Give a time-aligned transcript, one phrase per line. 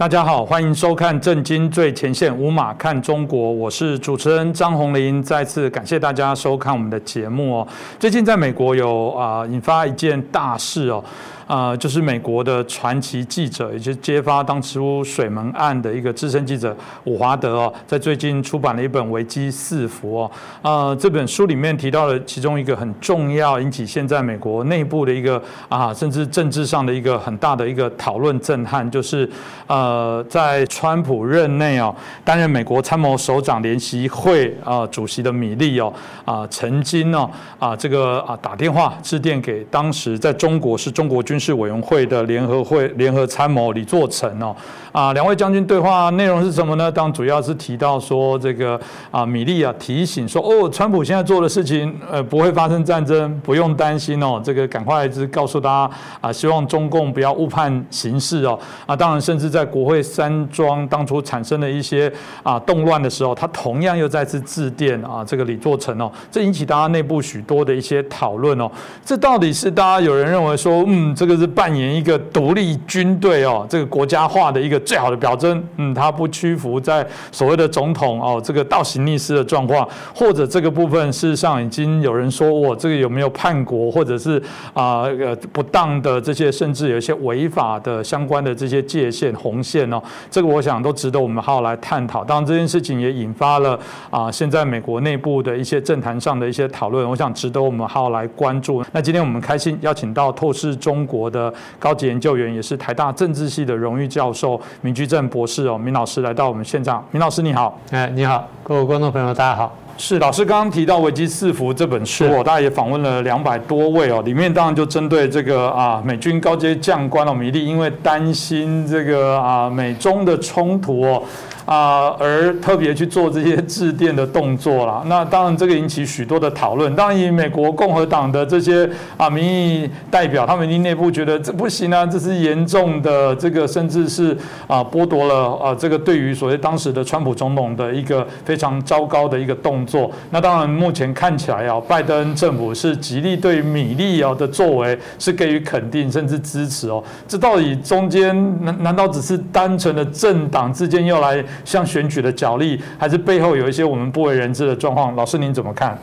[0.00, 5.22] 大家好，欢迎收看《震惊最前线》，无马看中国，我是主持人张宏林。
[5.22, 7.68] 再次感谢大家收看我们的节目哦。
[7.98, 11.04] 最近在美国有啊引发一件大事哦。
[11.50, 16.76] 啊，就是美国的传奇记者，也就是揭发当初水门案的一个资深记者
[17.06, 20.30] 伍华德哦，在最近出版了一本《危机四伏》哦。
[20.62, 29.28] 啊，这本书里面提到了其中一个很重要、引起现在美国内部的一个啊，甚至政治上的一个很大的一个讨论震撼，就是
[29.66, 31.92] 呃，在川普任内哦，
[32.24, 35.92] 担任美国参谋首长联席会啊主席的米利哦
[36.24, 37.28] 啊，曾经呢
[37.58, 41.39] 啊这个啊打电话致电给当时在中国是中国军。
[41.40, 44.54] 事委员会的联合会联合参谋李作成哦，
[44.92, 46.92] 啊，两位将军对话内容是什么呢？
[46.92, 48.78] 当主要是提到说这个
[49.10, 68.70] 啊，米利啊提醒说哦，川普现在做的事情呃不会发生战争，不用担心哦，这个赶快是告诉大家啊，希望中共不要误判形势哦，啊，当然甚至在国会山庄当初产生的一些啊动乱的时候，他同样又再次致电啊，这个李作成哦，这引起大家内部许多的一些讨论哦，
[69.04, 71.29] 这到底是大家有人认为说嗯这个。
[71.30, 75.62] 就是扮演一个独立军队哦，这个国家化的一个最好的表征。
[75.76, 84.42] 嗯，他不屈服在所谓的总统哦，这个倒行逆施的状况，或者这个部分事实上已经有人说，我这个有没有叛国，或者是
[84.74, 92.24] 啊呃不当的这些，甚至有一些违法的相关的这些界限红线哦，这个我想都值得我们好好来探讨。
[92.24, 93.78] 当然，这件事情也引发了
[94.10, 98.82] 啊现在美国内部的一些政坛上的一些讨论，我想值得我们好好来关注。
[98.90, 101.30] 那今天我们开心邀请到透视中国。
[101.30, 107.06] 的高级研究员也是台大政治系的荣誉教授明居正博士哦，明老师来到我们现场。
[107.12, 109.72] 明老师你好，哎，你好，各位观众朋友大家好。
[109.96, 121.22] 是老师刚刚提到《危机四伏》这本书哦，大家也访问了两百多位哦，里面当然就针对这个啊美军高阶将官哦，米利因为担心这个啊美中的冲突哦。
[121.70, 125.04] 啊，而特别去做这些致电的动作啦。
[125.06, 126.92] 那当然这个引起许多的讨论。
[126.96, 134.36] 当然，以美国共和党的这些啊民意代表，他们一定内部觉得这不行啊，这是严重的这个，甚至是
[134.66, 140.10] 啊剥夺了啊这个对于所谓当时的川普总统的一个非常糟糕的一个动作。
[140.30, 147.00] 那当然，目前看起来啊，拜登政府是极力对米利啊的作为是给予肯定甚至支持哦。
[147.28, 151.40] 这到底中间难难道只是单纯的政党之间要来？
[151.64, 155.14] 像选举的角力，还是背后有一些我们不为人知的状况？
[155.14, 155.98] 老师您怎么看？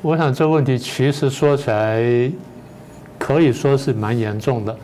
[0.00, 2.02] 我想这个问题其实说起来
[3.18, 4.76] 可以说是蛮严重的。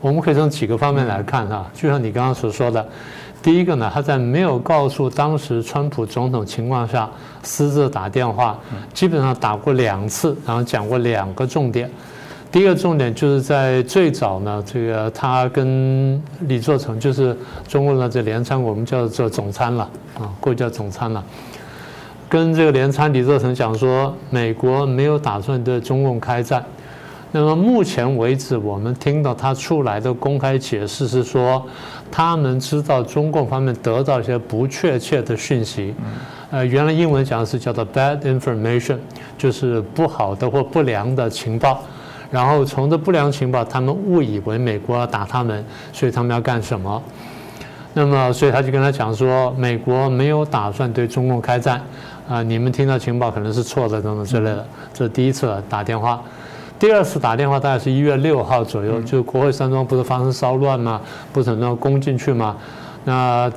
[0.00, 2.86] 我们可以从几个方面来看哈，就像你刚刚所说的，
[3.42, 7.08] 第一个呢，他在没有告诉当时川普总统情况下，
[7.42, 8.58] 私自打电话，
[8.94, 11.90] 基本上打过两次，然后讲过两个重点。
[12.50, 17.36] 第一个重点就是在最早呢，这个他跟李作成，就是
[17.68, 19.84] 中共的这联参，我们叫做总参了
[20.18, 21.22] 啊，过去叫总参了。
[22.26, 26.64] 跟这个联参李作成讲说，美国没有打算对中共开战。
[27.30, 31.62] 那么目前为止，我们听到他出来的公开解释是说，
[32.10, 35.94] 他们知道中共方面得到一些不确切的讯息。
[36.50, 38.96] 呃，原来英文讲是叫做 bad information，
[39.36, 41.82] 就是不好的或不良的情报。
[42.30, 47.02] 然后从这不良情报，他们误以为美国要打他们，所以他们要干什么？
[47.94, 51.82] 那么，所以他就跟他讲说，美国没有打算对中共开战，
[52.28, 54.64] 啊，你们听到情报可能是错的等等之类的。
[54.92, 56.22] 这是第一次打电话，
[56.78, 61.00] 第二次打电话大概是一月六号左右，就国会山庄不是发生骚乱吗？
[61.32, 62.56] 不是要攻进去吗？
[63.04, 63.50] 那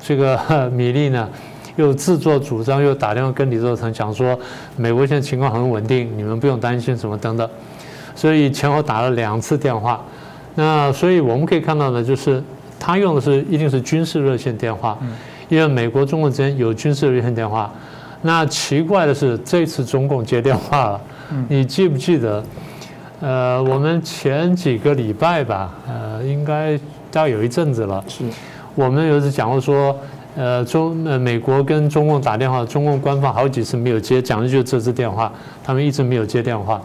[0.00, 0.38] 这个
[0.70, 1.28] 米利呢，
[1.76, 4.38] 又自作主张又打电话跟李作成讲说，
[4.76, 7.46] 美国现在情况很稳定，你们不用担心什么等等。
[8.14, 10.00] 所以前后打了两次电话，
[10.54, 12.42] 那所以我们可以看到呢，就是
[12.78, 14.98] 他用的是一定是军事热线电话，
[15.48, 17.70] 因为美国中共之间有军事热线电话。
[18.22, 21.00] 那奇怪的是，这次中共接电话了，
[21.48, 22.44] 你记不记得？
[23.20, 26.76] 呃，我们前几个礼拜吧，呃，应该
[27.10, 28.24] 大概有一阵子了，是
[28.74, 29.96] 我们有一次讲过说，
[30.36, 35.32] 呃，中呃美国跟中共打电话，中共官方好几次没有接，讲的就是这次电话，
[35.64, 36.80] 他们一直没有接电话。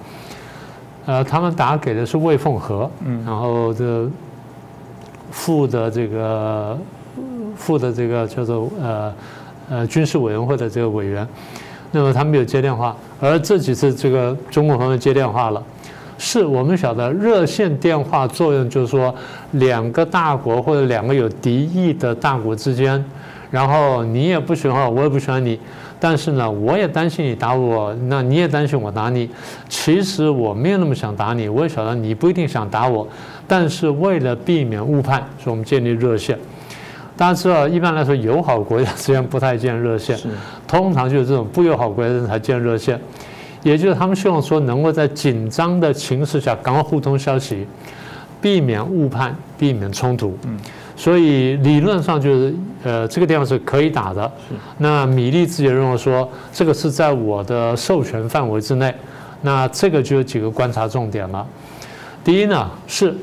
[1.07, 4.06] 呃，他们打给的是魏凤和，嗯，然后这
[5.31, 6.77] 副的这个
[7.56, 9.13] 副的这个叫做呃
[9.69, 11.25] 呃军事委员会的这个委员，
[11.92, 15.63] 那么他没有接电话，而这几次这个中共方面接电话了，
[16.18, 19.15] 是我们晓得热线电话作用就是说
[19.51, 23.01] 两个大国或者两个有敌意的大国之间，
[23.50, 25.57] 然后你也不喜欢我，我也不喜欢你。
[26.00, 29.30] 但是呢，我也担心你打我，那你也担心我打你。
[29.68, 33.08] 其实我没有那么想打你，我也晓得你不一定想打我。
[33.48, 36.38] 但是为了避免误判，所以我们建立热线。
[37.16, 40.16] 大家知道，一般来说，友好国家之间不太建热线，
[40.68, 43.00] 通常就是这种不友好国家才建热线。
[43.64, 47.66] 也就是他们希望说，能够在紧张的情势下赶快互通消息，
[48.40, 50.38] 避免误判，避免冲突。
[50.46, 50.60] 嗯，
[50.98, 54.30] 所以理论上就是，呃，这个地方是可以打的。
[54.80, 58.94] 那米利自己认为说，这个是在我的授权范围之内。
[59.44, 61.46] 那这个就有几个观察重点了。
[62.24, 63.16] 第一呢，是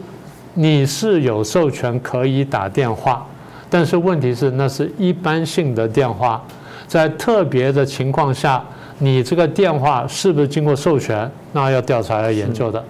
[0.54, 3.26] 你是有授权可以打电话，
[3.68, 6.42] 但是问题是那是一般性的电话，
[6.86, 8.64] 在特别的情况下。
[9.00, 11.28] 你这个电话是不是经过授权？
[11.52, 12.84] 那要调查要研究的。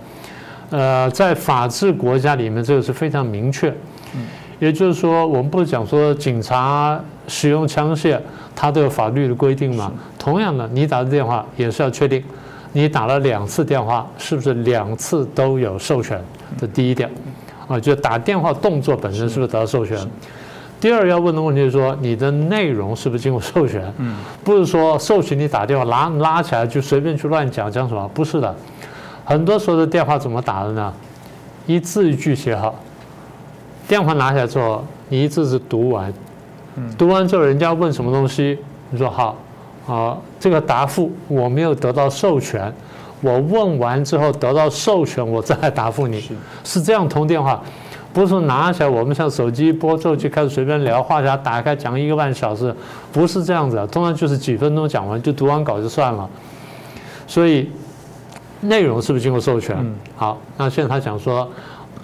[0.69, 3.73] 呃，在法治国家里面，这个是非常明确。
[4.65, 8.19] 也就是说，我们不是讲说警察使用枪械，
[8.57, 9.93] 它都有法律的规定嘛？
[10.19, 12.25] 同样的，你打的电话也是要确定，
[12.73, 16.19] 你打了两次电话，是不是两次都有授权？
[16.59, 17.11] 这第一点。
[17.69, 19.99] 啊，就打电话动作本身是不是得到授权？
[20.81, 23.93] 第二要问的问题是说，你的内容是不是经过授权？
[23.99, 28.11] 嗯，不是说授权你打电话拉拉起来就随便去乱讲讲什么？
[28.15, 28.55] 不是的，
[29.27, 30.93] 很多时候的电话怎么打的呢？
[31.67, 32.75] 一字一句写好，
[33.87, 36.13] 电话拿起来之后，你一字字读完，
[36.97, 38.59] 读完之后人家问什么东西，
[38.91, 39.37] 你说好，
[39.87, 42.73] 啊，这个答复我没有得到授权，
[43.21, 46.23] 我问完之后得到授权，我再来答复你，
[46.65, 47.63] 是这样通电话。
[48.13, 52.73] 不是说拿起来，我们像手机播之后就开始随便聊，话匣打开讲一个半小时，
[53.13, 56.31] 不是这样子，通常就是几分钟讲完就读完稿就算了。
[57.27, 57.69] 所以
[58.61, 59.77] 内容是不是经过授权？
[60.15, 61.51] 好，那现在他讲说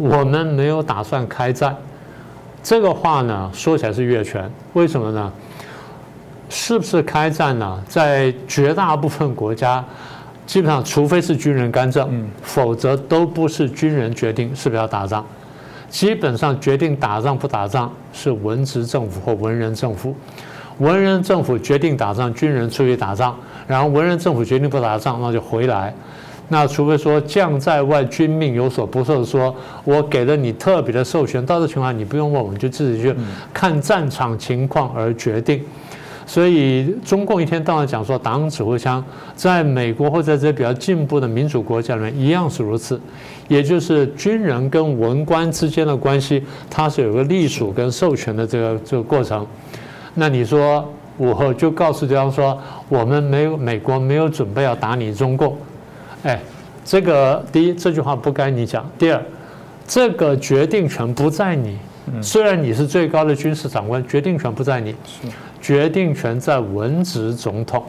[0.00, 1.76] 我们没有打算开战，
[2.62, 5.30] 这个话呢说起来是越权，为什么呢？
[6.48, 7.80] 是不是开战呢？
[7.86, 9.84] 在绝大部分国家，
[10.46, 15.24] 基本上除非是军人干政，否则都不是军人决定是不是要打仗。
[15.90, 20.16] 基本上决定打仗不打仗是文职政府或文人政府，
[20.78, 23.36] 文人政府决定打仗，军人出去打仗，
[23.68, 25.94] 然后文人政府决定不打仗，那就回来。
[26.52, 29.54] 那除非说将在外，军命有所不受，说
[29.84, 33.14] 我给了你特别的授权，到这情况你不用问，我们就自己去
[33.54, 35.62] 看战场情况而决定。
[36.26, 39.04] 所以中共一天到晚讲说党指挥枪，
[39.34, 43.00] 在美国或在这些比较进步的民主国家里面一样是如此，
[43.48, 49.46] 也就是军人跟文官之间的关系，它是有个隶属跟授权的这个这个过程。
[50.14, 52.58] 那你说我就告诉对方说，
[52.88, 55.56] 我们没有美国没有准备要打你中共，
[56.22, 56.40] 哎，
[56.84, 59.22] 这个第一这句话不该你讲，第二
[59.86, 61.78] 这个决定权不在你，
[62.22, 64.94] 虽然你是最高的军事长官，决定权不在你。
[65.62, 67.84] 决定权在文职总统，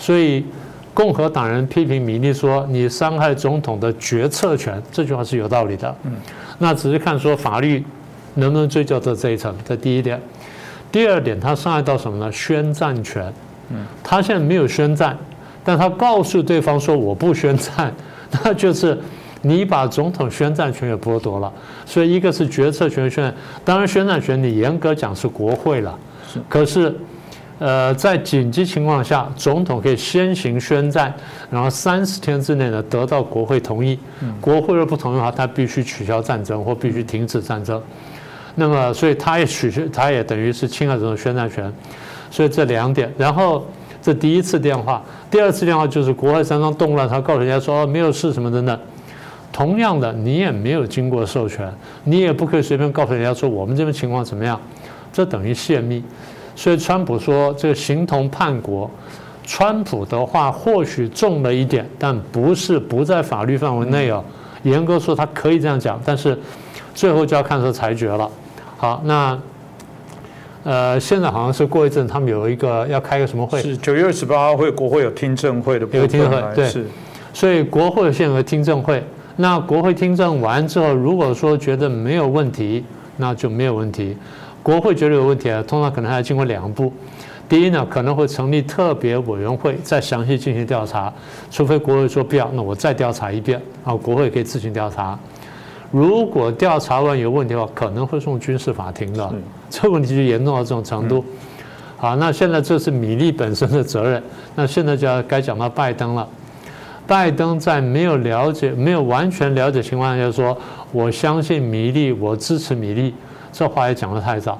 [0.00, 0.44] 所以
[0.92, 5.94] 共和党人批评米利说：“你伤害总统的决策权。”这句话是有道理的。
[6.02, 6.12] 嗯，
[6.58, 7.84] 那只是看说法律
[8.34, 9.54] 能不能追究到这一层。
[9.64, 10.20] 这第一点，
[10.90, 12.32] 第二点，他伤害到什么呢？
[12.32, 13.32] 宣战权。
[13.70, 15.16] 嗯，他现在没有宣战，
[15.64, 17.92] 但他告诉对方说：“我不宣战。
[18.44, 18.98] ”那就是
[19.42, 21.52] 你把总统宣战权也剥夺了。
[21.86, 23.32] 所以一个是决策权宣，
[23.64, 25.98] 当然宣战权你严格讲是国会了。
[26.48, 26.94] 可是，
[27.60, 31.14] 呃，在紧急情况下，总统可以先行宣战，
[31.50, 33.98] 然后三十天之内呢得到国会同意。
[34.40, 37.80] 国会若不同意的话，他必须取消战争或必须停止战争。
[38.56, 41.72] 那么，所以他也取消，他也等于是侵害总统宣战权。
[42.30, 43.64] 所以这两点，然后
[44.04, 48.78] 这第一次电话，第二次电话就是国外山庄动乱，他告诉人家说没有事什么等等。
[49.50, 54.60] 同样的，你也没有经过授权，你也不可以随便告诉人家说我们这边情况怎么样。
[55.10, 56.04] 这等于泄密，
[56.54, 58.90] 所以川普说这个形同叛国。
[59.46, 64.22] 川普的话或许重了一点，但不是不在法律范围内哦。
[64.64, 66.38] 严格说他可以这样讲，但是
[66.94, 68.28] 最后就要看他裁决了。
[68.76, 69.38] 好，那
[70.64, 73.60] 呃，现在好像是过一阵他们有一个要开个什么会？
[73.60, 75.86] 是九月二十八号会，国会有听证会的。
[75.92, 76.84] 有听证会，对。
[77.32, 79.02] 所以国会现在有听证会，
[79.36, 82.84] 那国会听证完之后，如果说觉得没有问题，
[83.16, 84.16] 那就没有问题。
[84.62, 86.90] 国会觉得有问题啊，通常可能还要经过两步。
[87.46, 91.12] 第一呢，可能会成立特别委员会，再详细进行调查。
[91.50, 95.18] 除非国会说不要，那我再调查一遍啊，国会可以自行调查。
[95.90, 99.34] 如果调查完有问题的话，可能会送军事法庭的。
[99.74, 101.24] 这问题就严重到这种程度。
[101.96, 104.22] 好，那现在这是米利本身的责任。
[104.54, 106.28] 那现在就要该讲到拜登了。
[107.06, 110.56] 拜登在没有了解、没有完全了解情况下说
[110.92, 113.12] ：“我相信米利，我支持米利。”
[113.52, 114.58] 这话也讲得太早，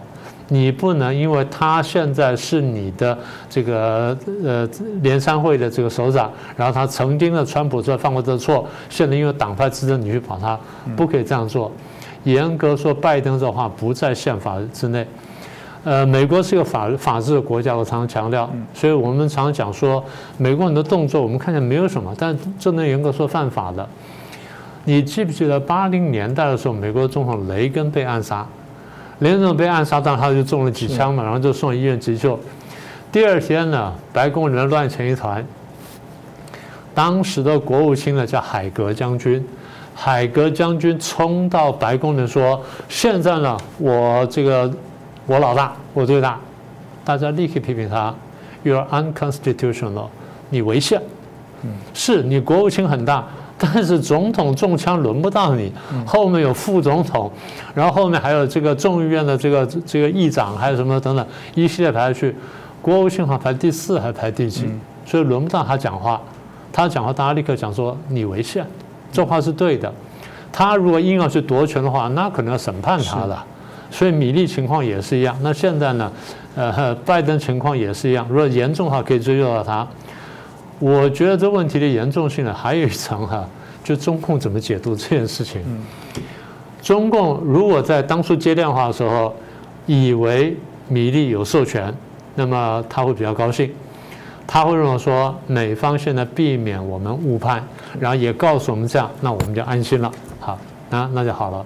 [0.48, 3.16] 你不能因为他现在是你的
[3.50, 4.68] 这个呃
[5.02, 10.58] 联商会的这个首长，然后他曾经的川普在犯过这错，现在因为党派之争你去保他，
[10.94, 11.72] 不可以这样做。
[12.24, 15.06] 严格说，拜登这话不在宪法之内。
[15.84, 20.02] 呃，美国是一个法法治的国家，我常常强调，所以我们常常讲说，
[20.38, 23.86] 美国人的动作我们看见没有什么，但这能严格说犯法的。
[24.86, 28.46] 你记不记得八零年代的时候，美国总统雷根被暗杀，
[29.18, 32.38] 雷根总被暗杀，当然他就中了几枪嘛，然后就送医院急救。
[33.12, 35.44] 第二天呢，白宫人乱成一团。
[36.94, 39.44] 当时的国务卿呢叫海格将军，
[39.94, 44.70] 海格将军冲到白宫里说：“现在呢，我这个。”
[45.26, 46.38] 我老大，我最大，
[47.02, 48.14] 大家立刻批评他
[48.62, 50.08] ，You are unconstitutional，
[50.50, 51.00] 你违宪。
[51.94, 53.24] 是你国务卿很大，
[53.56, 55.72] 但是总统中枪轮不到你，
[56.04, 57.32] 后面有副总统，
[57.74, 62.36] 然后后面还有这个众议院的这个这个议长，还有什么等等，一系列排下去，
[62.82, 64.68] 国务卿好像排第四还排第几，
[65.06, 66.20] 所以轮不到他讲话。
[66.70, 68.66] 他讲话，大家立刻讲说你违宪，
[69.14, 69.90] 这话是对的。
[70.52, 73.42] 他如果硬要去夺权的话，那可能要审判他了。
[73.90, 75.34] 所以米利情况也是一样。
[75.40, 76.12] 那现在呢？
[76.56, 78.24] 呃，拜登情况也是一样。
[78.28, 79.84] 如果严重的话，可以追究到他。
[80.78, 83.44] 我觉得这问题的严重性呢，还有一层哈，
[83.82, 85.60] 就中共怎么解读这件事情。
[86.80, 89.34] 中共如果在当初接电话的时候，
[89.86, 90.56] 以为
[90.88, 91.92] 米利有授权，
[92.36, 93.72] 那么他会比较高兴。
[94.46, 97.62] 他会认为说，美方现在避免我们误判，
[97.98, 100.10] 然后也告诉我们这样，那我们就安心了。
[100.38, 100.58] 好，
[100.90, 101.64] 那那就好了。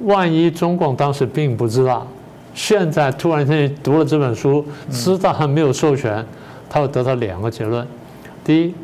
[0.00, 2.06] 万一中共当时并不知道，
[2.54, 6.24] 现在突然间读了这本书，知道他没有授权，
[6.68, 7.86] 他会得到两个结论：
[8.42, 8.74] 第一，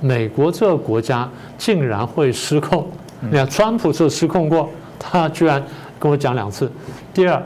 [0.00, 2.86] 美国这个国家竟然会失控。
[3.20, 5.62] 你看，川普就失控过，他居然
[5.98, 6.70] 跟我讲两次。
[7.12, 7.42] 第二，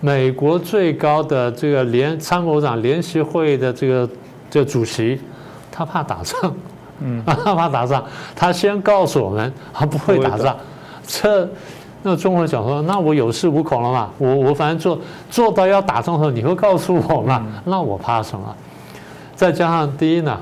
[0.00, 4.08] 美国最高的这个联参谋长联席会议的这个
[4.50, 5.20] 这主席，
[5.70, 6.54] 他怕打仗，
[6.98, 8.04] 嗯， 他怕打仗，
[8.34, 10.56] 他先告诉我们他不会打仗，
[11.06, 11.48] 这。
[12.02, 14.08] 那中国人讲说，那我有恃无恐了嘛？
[14.16, 14.98] 我我反正做
[15.30, 17.46] 做到要打仗的时候，你会告诉我嘛？
[17.62, 18.56] 那我怕什么？
[19.36, 20.38] 再加上第一呢，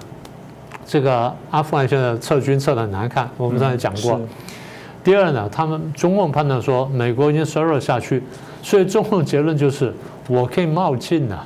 [0.86, 4.20] 这个阿富汗现在撤军撤的难看，我们刚才讲过。
[5.02, 8.22] 第二呢，他们中共判断说美国已经衰弱下去，
[8.62, 9.92] 所以中共结论就是
[10.28, 11.36] 我可以冒进的，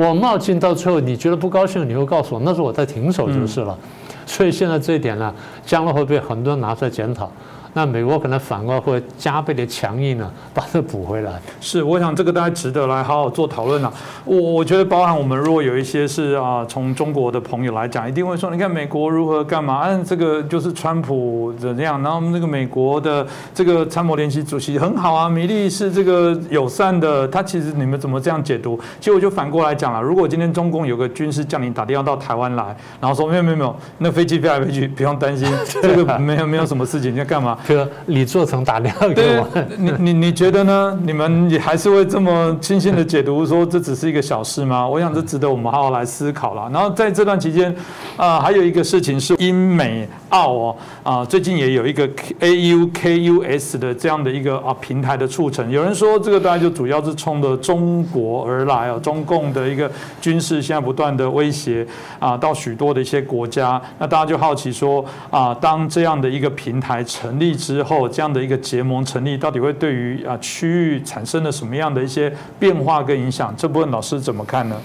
[0.00, 3.76] 我冒进到最后你觉得不高兴，你会告诉我，那是我在停手就是了。
[4.24, 5.34] 所以现在这一点呢，
[5.66, 7.30] 将来会被很多人拿出来检讨。
[7.72, 11.40] 那美国可能反过来会加倍的强硬呢， 把这补回来。
[11.60, 13.92] 是，我想这个大家值得来好好做讨论啊。
[14.24, 19.76] 我我觉得，包含我们如果有一些是啊，从中国的朋友来讲，一定会说，你看美国如何干嘛？
[19.76, 28.78] 按这个就是川普怎样，然后那个美国的这个参谋联席主席很好啊，米利是这个友善的，他其实你们怎么这样解读？
[28.98, 35.48] 其实我就反过来讲了，如果今天中共有个军事将领打电话到台湾来，然后说没有没有没有，那飞机飞来飞去，不用担心，
[35.82, 37.56] 这个没有没有什么事情，你在干嘛？
[37.66, 39.46] 哥，李作成打电话给我，
[39.78, 40.98] 你你你觉得呢？
[41.02, 44.86] 你们也还是会这么轻信的解读说这只是一个小事吗？
[44.86, 46.68] 我想这值得我们好好来思考了。
[46.72, 47.74] 然后在这段期间，
[48.16, 52.08] 啊，还有一个事情是英美澳哦，啊，最近也有一个
[52.40, 55.70] A U K U S 的这样的一个啊平台的促成。
[55.70, 59.90] 有人说这个大概就主要是冲着中国而来哦，中共的一个
[60.20, 61.86] 军事现在不断的威胁
[62.18, 63.80] 啊，到许多的一些国家。
[63.98, 68.08] 那大家就好奇说啊，当这样的一个平台成立之后。
[68.08, 73.54] 这样的一个结盟成立，到底会对于啊区域产生了什么样的一些变化跟影响？
[73.56, 74.76] 这部分老师怎么看呢？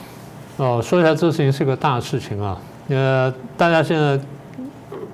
[0.57, 2.57] 哦，说一下这事情是个大事情啊。
[2.87, 4.19] 呃，大家现在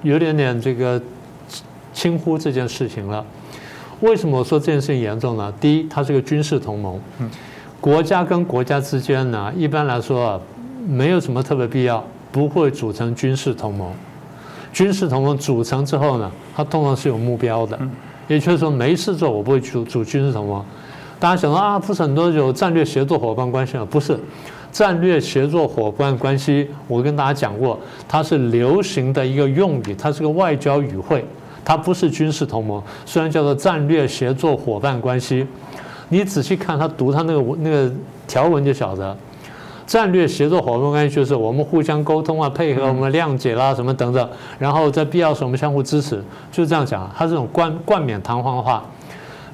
[0.02, 1.02] 有点点这个
[1.94, 3.26] 轻忽这件事情了。
[4.02, 5.54] 为什么我说这件事情严重呢？
[5.60, 7.00] 第一，它是个军事同盟。
[7.20, 7.30] 嗯。
[7.80, 10.40] 国家跟国家之间呢，一般来说啊
[10.88, 13.92] 没有什么特别必要，不会组成军事同盟。
[14.74, 17.78] 军事同盟组成之后呢，它通常是有目标的，
[18.28, 20.64] 也就是说没事做我不会组组军事同盟。
[21.20, 23.86] 大家想到啊，不是很多有战略协作伙伴关系啊？
[23.90, 24.20] 不是，
[24.72, 31.24] 战略协作伙伴关系，我跟大家讲过，它是流行的一个用语，它是个外交语汇，
[31.64, 32.82] 它不是军事同盟。
[33.06, 35.46] 虽然叫做战略协作伙伴关系，
[36.10, 37.92] 你仔细看他读他那个那个
[38.28, 39.16] 条文就晓得。
[39.92, 47.12] 战略协作伙伴关系就是我们互相沟通啊，配合我们谅解啦，什么等等，然后在必要时我们相互支持，就是这样讲。
[47.14, 48.86] 他这种冠冠冕堂皇的话，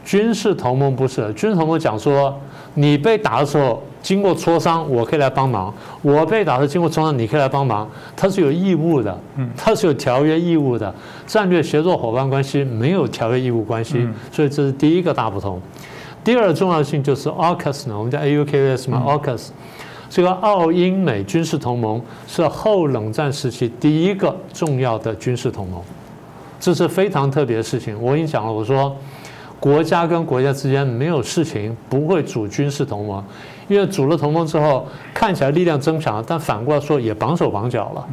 [0.06, 2.32] 军事同盟不是军事同盟讲说，
[2.75, 7.89] 你被打的时候经过磋商，我可以来帮忙；我被打的经过磋商，你可以来帮忙。
[8.15, 10.94] 它是有义务的，嗯，它是有条约义务的。
[11.25, 15.60] 战略协作伙伴关系没有条约义务关系，所以这是第一个大不同。
[16.24, 19.48] 第二重要性就是 AUKUS 呢，我们叫 AUKUS 嘛，AUKUS。
[20.09, 25.81] 这个澳英美军事同盟是后冷战时期第一个重要的军事同盟，
[26.59, 28.01] 这是非常特别的事情。
[28.01, 28.95] 我已经讲了，我说
[29.59, 33.23] 国家跟国家之间没有事情不会组军事同盟，
[33.67, 38.07] 因为组了同盟之后，看起来力量增强了，但反过来说也绑手绑脚了。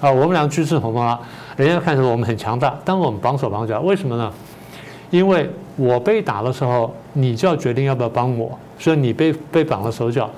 [0.00, 1.18] 啊，我们俩军事同盟了，
[1.56, 4.32] 人家看起来我们很强大，但我们绑手绑脚，为什么呢？
[5.10, 10.30] 因为我被打的时候，你就要决定要不要帮我，所以你被被绑了手脚。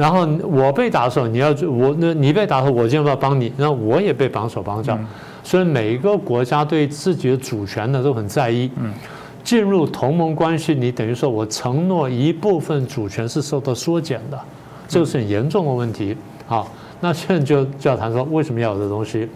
[0.00, 3.52] 然后我被打的时候，你要我那你被打的时候，我就要不要帮你？
[3.58, 4.98] 然后我也被绑手绑脚。
[5.44, 8.70] 所以每一个国家对自己的主权呢都很在意。
[8.76, 8.92] 嗯。
[9.42, 14.38] 进入同盟关系，你等于说我承诺一部分主权是受到缩减的，
[14.86, 16.14] 这个是很严重的问题。
[16.46, 19.28] 好，那现在就就要谈说为什么要有这东西。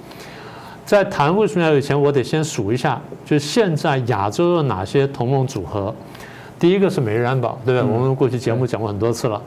[0.85, 5.93] 在谈为什么要有钱，我得先数一下，就现在亚洲有哪些同盟组合。
[6.59, 7.91] 第一个是美日安保，对不对？
[7.91, 9.41] 我们过去节目讲过很多次了。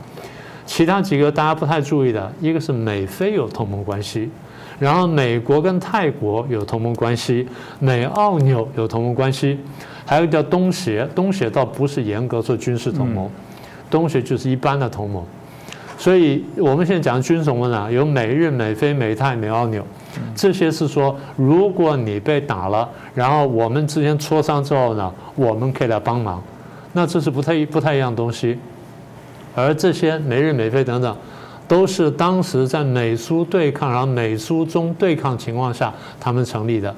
[0.68, 4.30] 其他几个大家不太注意的，一个是美菲有同盟关系，
[4.78, 7.48] 然后美国跟泰国有同盟关系，
[7.80, 9.58] 美澳纽有同盟关系。
[10.06, 13.30] 还有叫东协，东协倒不是严格做军事同盟，
[13.90, 15.22] 东协就是一般的同盟。
[15.98, 19.86] 所以我们现在讲军事同盟呢，有美日、美菲、美泰、美澳纽，
[20.36, 26.42] 这些是说，如果你被打了，然后我们之间磋商之后呢，我们可以来帮忙。
[26.94, 28.58] 那这是不太不太一样东西。
[29.58, 31.18] 而这些美日、美菲等等，
[31.68, 36.94] 都是当时在美苏对抗，然后美苏中对抗情况下他们成立的。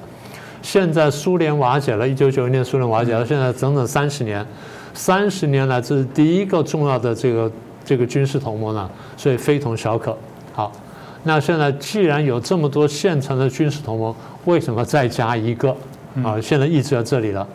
[0.60, 4.46] 现在苏联瓦解了，一九九一年苏联瓦解了，现在整整三十年，
[4.92, 7.50] 三十年来这是第一个重要的这个
[7.82, 10.14] 这个军事同盟呢，所以非同小可。
[10.52, 10.70] 好，
[11.22, 14.14] 那现在既然有这么多现成的军事同盟，
[14.44, 15.74] 为什么再加一个？
[16.22, 17.48] 啊，现在一直在这里了。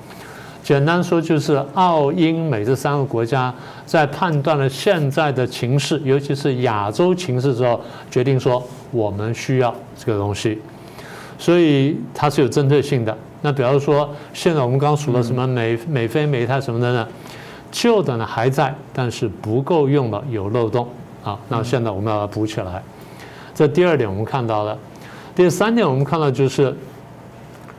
[0.65, 3.53] 简单说就是澳英美这三个国家
[3.85, 10.59] 在判断了现在的情势，尤其是亚洲情势之后，决定说我们需要这个东西。
[11.37, 13.15] 所以它是有针对性的。
[13.43, 17.07] 那比方说，现在我们刚数了什么美美菲美泰什么的呢？
[17.71, 20.87] 旧的呢还在，但是不够用了，有漏洞
[21.23, 21.37] 啊。
[21.47, 22.81] 那现在我们要把它补起来。
[23.53, 24.75] 这第二点我们看到了。
[25.35, 26.75] 第三点我们看到就是，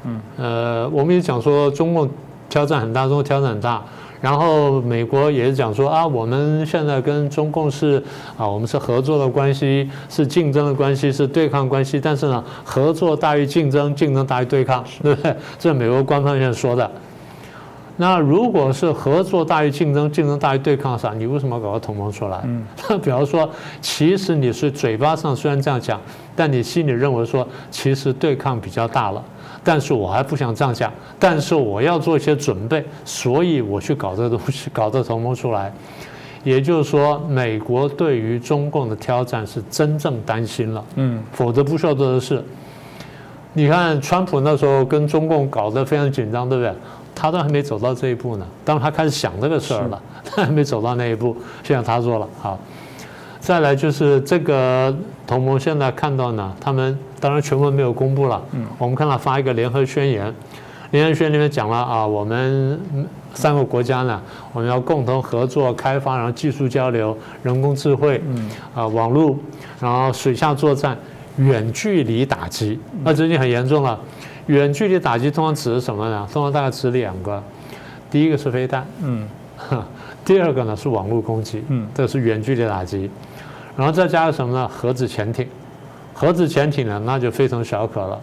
[0.04, 2.08] 嗯呃，我们也讲说中共
[2.48, 3.82] 挑战很大，中国挑战很大。
[4.18, 8.02] 然后美国也是讲说啊，我们现在跟中共是
[8.36, 12.00] 啊，我们是合作的关系，是竞争的关系，是对抗关系。
[12.00, 15.36] 但是呢，合作大于竞争，竞争大于对抗，对不对？
[15.58, 16.90] 这是美国官方现在说的。
[17.98, 21.18] 那如果是合作大于竞争，竞争大于对抗上？
[21.18, 22.40] 你为什么要搞个同盟出来？
[22.44, 22.66] 嗯，
[23.00, 23.48] 比方说，
[23.80, 26.00] 其实你是嘴巴上虽然这样讲，
[26.34, 29.22] 但你心里认为说，其实对抗比较大了。
[29.66, 35.72] 但是我还不想这样讲，但是我要做一些准备，所以我去搞这个东西， 搞这同盟出来。
[36.44, 42.40] 也就是说，美国对于中共的挑战是真正担心了，嗯，否则不需要做的事。
[43.52, 46.72] 你看，川普那时候跟中共搞得非常紧张，对不对？
[47.12, 52.56] 他都还没走到这一步呢，当他开始想这个事儿了， 他还没走到那一步，现在他做了，好。
[53.40, 54.94] 再来就是这个
[55.26, 58.42] 同盟，现在看到呢，他们当然全文没有公布了。
[58.52, 60.32] 嗯，我们看到发一个联合宣言，
[60.90, 62.80] 联合宣言里面讲了啊，我们
[63.34, 64.20] 三个国家呢，
[64.52, 69.36] 我们要共同合作开发，然后技术交流、人工智慧，嗯，啊，网络，
[69.80, 70.96] 然后水下作战、
[71.36, 72.78] 远距离打击。
[73.02, 73.98] 那最近很严重了，
[74.46, 76.26] 远距离打击通常指的什么呢？
[76.32, 77.42] 通常大概指两个，
[78.10, 79.28] 第一个是飞弹，嗯，
[80.24, 83.10] 第二个呢是网络攻击，嗯，这是远距离打击。
[83.76, 84.66] 然后再加上什么呢？
[84.66, 85.46] 核子潜艇，
[86.18, 88.20] 核子潜艇呢，那就非同小可了。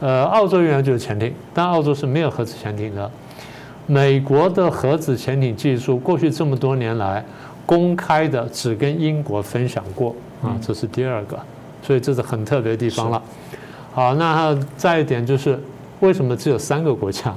[0.00, 3.10] 呃，澳洲原来就是潜艇，但澳洲是没有核子潜艇的。
[3.86, 7.24] 美国的核子潜艇技术，过去这么多年来
[7.64, 11.38] 公开的只跟英国分享过啊，这是第二个，
[11.82, 13.22] 所以这是很特别的地方了。
[13.94, 15.58] 好，那再一点就是，
[16.00, 17.34] 为什么只有三个国家？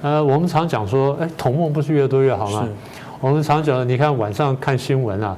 [0.00, 2.66] 呃，我们常讲说，哎，同盟不是越多越好吗？
[3.20, 5.36] 我们常讲，你看晚上看新闻啊。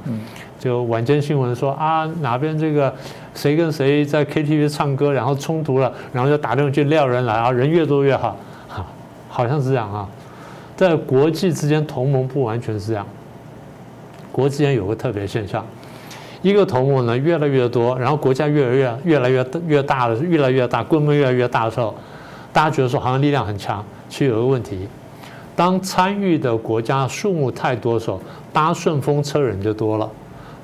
[0.60, 2.94] 就晚间新闻说啊，哪边这个
[3.34, 8.36] 谁跟谁在 KTV 唱歌，然后冲突了，然后就打电话去撂人来啊，人越多越好，
[8.68, 8.84] 哈，
[9.28, 10.08] 好像是这样啊。
[10.76, 13.06] 在国际之间同盟不完全是这样，
[14.32, 15.64] 国际间有个特别现象，
[16.42, 21.94] 一个同盟呢越来越多，然后国家越来越越来越越大的越来越大，规模越来越大的时候，
[22.52, 24.88] 大家觉得说好像力量很强，其实有个问题，
[25.54, 28.20] 当参与的国家数目太多的时候，
[28.52, 30.10] 搭顺风车人就多了。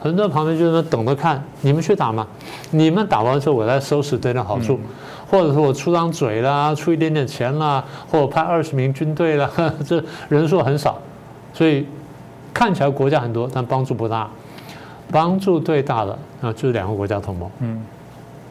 [0.06, 2.26] 很多旁边就是等着看，你们去打嘛，
[2.70, 4.78] 你们打完之后我来收拾得点好处，
[5.28, 9.50] 或者说我出张嘴啦，出一点点钱啦，或者派二十名军队啦，
[9.84, 10.96] 这人数很少，
[11.52, 11.84] 所以
[12.54, 14.28] 看起来国家很多，但帮助不大。
[15.08, 17.84] 帮助最大的啊就是两个国家同盟，嗯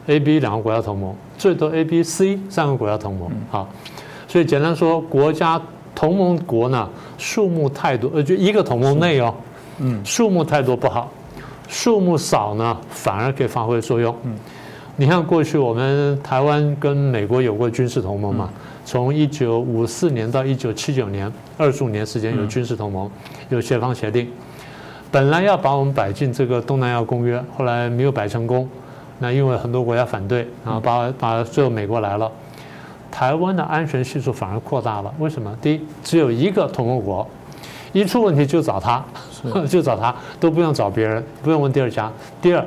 [0.06, 3.68] ，A、B 两个国家同盟，最多 A、B、C 三个国家同盟，好，
[4.26, 5.60] 所以简单说，国家
[5.94, 6.88] 同盟国呢
[7.18, 9.34] 数目太多，呃，就一个同盟内哦，
[9.80, 11.10] 嗯，数目太多不好，
[11.68, 14.14] 数目少呢反而可以发挥作用。
[14.24, 14.36] 嗯，
[14.96, 18.48] 你看过去我们台湾跟美国有过军事同盟嘛？
[18.84, 23.10] 从一九五四年到一九七九年，二十五年时间有军事同盟，
[23.48, 24.30] 有协防协定。
[25.10, 28.68] 本来要把我们摆进这个东南亚公约，后来没有摆成功。
[29.18, 32.30] 那因为很多国家反对，然后把把最后美国来了，
[33.10, 35.12] 台湾的安全系数反而扩大了。
[35.18, 35.56] 为什么？
[35.62, 37.26] 第一，只有一个同盟国，
[37.92, 39.04] 一出问题就找他，
[39.68, 42.10] 就找他，都不用找别人，不用问第二家。
[42.40, 42.64] 第二，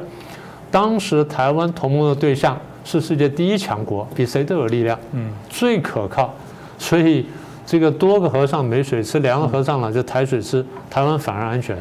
[0.69, 2.57] 当时台湾同盟的对象。
[2.85, 6.33] 是世界第一强国，比谁都有力量，嗯，最可靠，
[6.79, 7.23] 所以
[7.63, 11.77] 这个多个和尚没水吃，两个和尚了就抬水吃，台湾反而安全。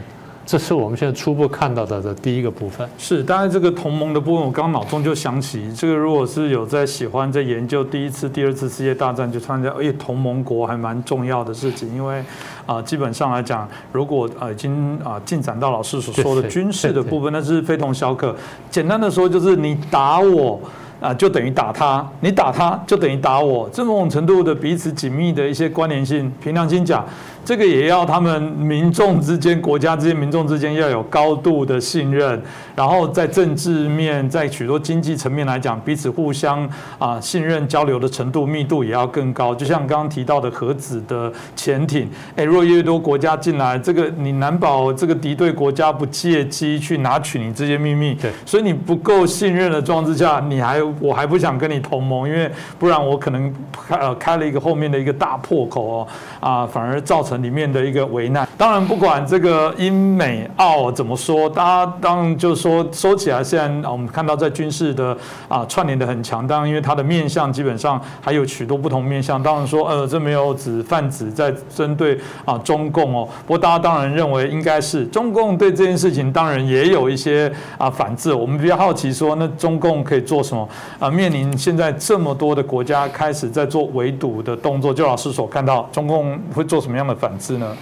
[0.48, 2.88] 这是我们现在初步看到的的第一个部分。
[2.96, 12.24] 是，当然这个同盟的部分，我刚脑中就想起，这个如果是有在喜欢在研究第一次、第二次世界大战，就参加，而且同盟国还蛮重要的事情，因为
[12.64, 18.34] 啊，基本上来讲，如果啊已经啊进展到老师所说的军事的部分，那是非同小可。
[18.70, 20.58] 简单的说，就是你打我。
[21.00, 27.06] 啊，就等于打他，你打他就等于打我，这某种程度的彼此紧密的一些关联性，凭良心讲。
[27.44, 32.40] 这个也要他们民众之间、国家之间、民众之间要有高度的信任，
[32.76, 39.54] 然后在政治面、在许多经济层面来讲，彼此互相啊信任、交流的程度、密度也要更高。
[39.54, 48.14] 就像刚刚提到的核子的潜艇，哎，若越多国家进来，这个你难保这个敌对国家不借机去拿取你这些秘密。
[48.14, 56.06] 对，所以你不够信任的状况之下，你还我还不想跟你同盟，因为不然我可能开呃开了一个后面的一个大破口哦，
[56.40, 57.38] 啊，反而造成。
[57.38, 81.08] 里面的一个危难，当然不管这个英美澳怎么说，大家当然就是说说起来，现在我们看到在军事的啊串联的很强，当然因为它的面向基本上还有许多不同面向，当然说呃这没有指泛指在针对啊中共哦，不过大家当然认为应该是中共对这件事情当然也有一些啊反制，我们比较好奇说那中共可以做什么啊？
[81.08, 87.30] 面临现在这么多的国家开始在做围堵的动作，就老师所看到中共会做什么样的反？
[87.30, 87.76] 反制呢？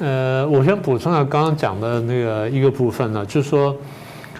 [0.00, 3.74] 呃，我先补充下刚刚讲的那个一个部分呢，就是说，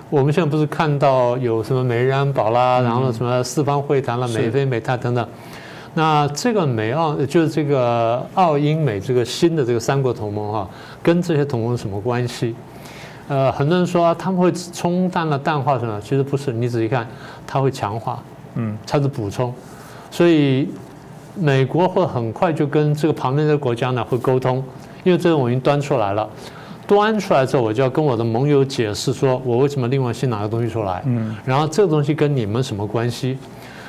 [0.08, 5.28] 我们现在不是看到有什么美日安保啦，然后什么四方会谈啦，美菲美泰等等。
[5.94, 10.70] 那这个美澳就是这个澳英美这个新的这个三国同盟哈，
[11.02, 12.54] 跟这些同盟什么关系？
[13.26, 16.00] 呃，很多人说他们会冲淡了淡化什么？
[16.00, 17.04] 其实不是，你仔细看，
[17.44, 18.22] 它会强化，
[18.54, 19.52] 嗯，它是补充，
[20.08, 20.68] 所以。
[21.40, 24.62] 美国会很快就跟这个旁边的国家呢会沟通，
[25.04, 26.28] 因为这个我已经端出来了，
[26.86, 33.38] 端出来之后我就要跟我的盟友解释说，我为什么另外先拿个东西出来，嗯，然后这个东西跟你们什么关系？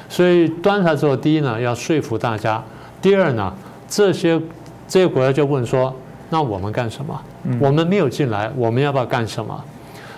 [0.08, 2.64] 所以端出来之后，第一呢要说服大家，
[3.02, 3.54] 第二呢
[3.88, 4.40] 这些
[4.88, 5.94] 这些国家就问说，
[6.30, 7.20] 那我们干什么？
[7.60, 9.64] 我们没有进来，我们要不要干什么？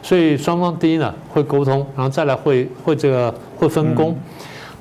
[0.04, 4.17] 所以双方第一呢会沟通，然后再来会会这个会分工。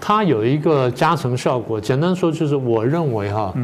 [0.00, 3.54] 它有一个加成效果，简单说就是我认为哈，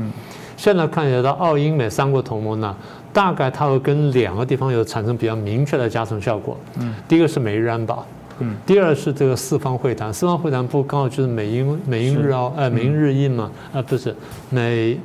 [0.57, 2.77] 现在看起来的澳英美三国同盟呢，
[3.13, 6.57] 大概它会跟两个地方有产生比较明确的加成效果。
[6.79, 8.07] 嗯，第一个是美日安保，
[8.41, 14.15] 嗯，第二是这个四方会谈，四方会谈不刚好就是美英美英日澳，呃，美英日印嘛，啊，不是
[14.51, 14.99] 美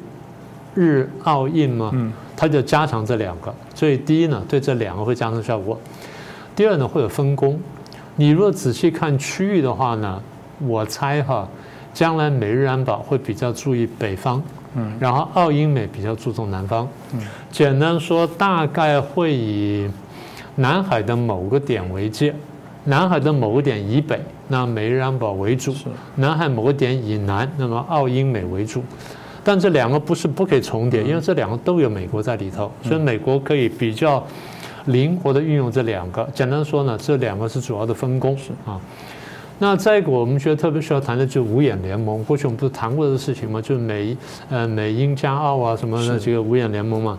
[0.75, 5.79] 日澳印嘛，嗯，它就加强这两个，所以第一呢，对这两个会加成效果，
[6.55, 7.59] 第二呢会有分工，
[8.15, 10.21] 你如果仔细看区域的话呢。
[10.67, 11.47] 我猜哈，
[11.93, 14.41] 将来美日安保会比较注意北方，
[14.75, 17.21] 嗯，然后澳英美比较注重南方，嗯，
[17.51, 19.89] 简单说大概会以
[20.55, 22.33] 南海的某个点为界，
[22.85, 25.71] 南海的某个点以北，那美日安保为主；
[26.15, 28.83] 南海某个点以南，那么澳英美为主。
[29.43, 34.23] 但这两个不是不可以重叠，因为这两个都有美国在里头，所以美国可以比较
[34.85, 36.27] 灵活的运用这两个。
[36.31, 38.79] 简单说呢，这两个是主要的分工啊。
[39.63, 42.23] 那再一个，我们觉得特别需要谈的就是五眼联盟。
[42.25, 43.61] 过去我们不是谈过这个事情吗？
[43.61, 44.17] 就是美
[44.49, 47.15] 呃美英加澳啊什么的这个五眼联盟嘛。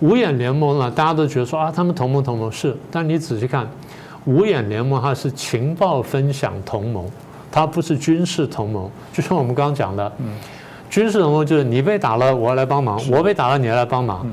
[0.00, 3.66] 五眼联盟呢，大家都觉得说啊，他们同盟同盟是，但你仔细看，
[4.26, 7.06] 五眼联盟它是情报分享同盟，
[7.50, 8.90] 它不是军事同盟。
[9.14, 10.12] 就像我们刚刚讲的，
[10.90, 14.26] 军事同盟就是你被打了，我要来帮忙；我被打了，你要来帮忙。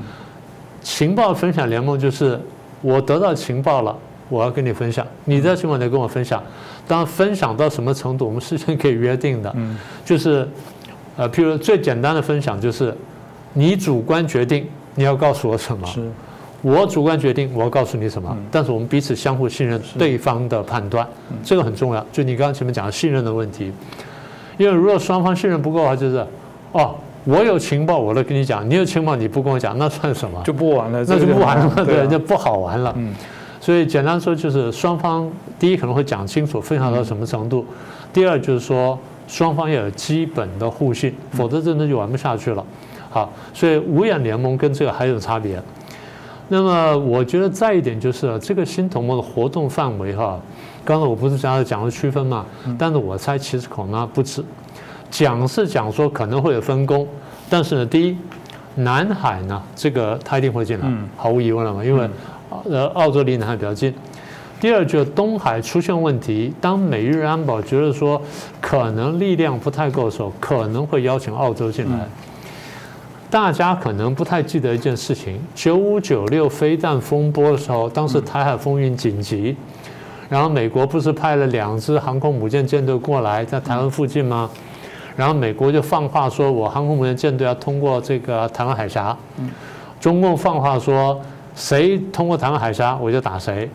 [0.82, 2.38] 情报分享联盟就是
[2.82, 3.96] 我得到情报了。
[4.30, 6.42] 我要跟你分享，你在情况得跟我分享。
[6.88, 9.52] 当分享到什么程度，我们事先可以约定的。
[9.54, 10.48] 嗯，就是，
[11.16, 12.92] 呃，譬如最简单的分享就是，
[13.52, 15.86] 你主观决定你要告诉我什么，
[16.62, 18.36] 我主观决定我要告诉你什么。
[18.50, 21.06] 但是我们彼此相互信任对方的判断，
[21.44, 22.04] 这个很重要。
[22.12, 23.72] 就你刚刚前面讲的信任的问题，
[24.58, 26.26] 因为如果双方信任不够的话，就是，
[26.72, 30.42] 哦，我有情报我都跟你讲，你有情报你不跟我讲，那算什么？
[30.44, 32.94] 就不玩了，那就不玩了，对，就不好玩了。
[33.60, 37.64] 嗯，所以简单说就是双方第一可能会讲清楚分享到什么程度，
[38.12, 42.64] 第二就是说双方要有基本的互信，否则真的就玩不下去了。
[43.10, 45.62] 好，所以五眼联盟跟这个还有差别。
[46.52, 50.40] 那么我觉得再一点就是这个新同盟的活动范围哈，
[50.84, 52.44] 刚才我不是讲讲了区分嘛，
[52.76, 54.44] 但是我猜其实恐怕不止，
[55.10, 57.06] 讲是讲说可能会有分工，
[57.48, 58.16] 但是呢，第一，
[58.74, 62.08] 南海呢这个他一定会进来，毫无疑问了嘛，因为
[62.64, 63.94] 呃澳洲离南海比较近。
[64.60, 68.20] 第二就是东海出现问题，当美日安保觉得说
[68.60, 72.06] 可能力量不太够的时候，可能会邀请澳洲进来。
[73.30, 79.56] 大家可能不太记得一件事情：九五九六飞弹风波的时候，当时台海风云紧急，
[80.28, 84.50] 然后美国不是派了两支航空母舰舰队过来在台湾附近吗？
[85.16, 89.16] 然后美国就放话说：“我航空母舰舰队要通过这个台湾海峡。”
[90.00, 91.20] 中共放话说
[91.54, 93.68] ：“谁通过台湾海峡，我就打谁。”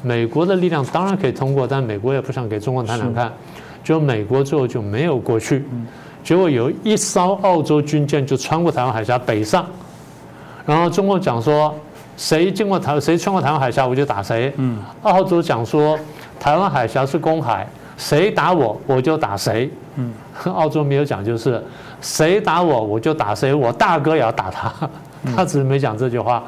[0.00, 3.32] 美国的力量当然可以通过，但美国也不想给中共太难看，
[3.82, 5.64] 就美国最后就没有过去。
[6.22, 9.66] 结果有一艘澳洲军舰就穿过台湾海峡北上，
[10.64, 11.74] 然后中共讲说，
[12.16, 14.52] 谁经过台谁穿过台湾海峡我就打谁。
[14.56, 15.98] 嗯，澳洲讲说，
[16.38, 19.68] 台湾海峡是公海，谁打我我就打谁。
[19.96, 20.12] 嗯，
[20.44, 21.60] 澳洲没有讲就是
[22.00, 24.72] 谁打我我就打谁，我大哥也要打他，
[25.34, 26.44] 他只是没讲这句话。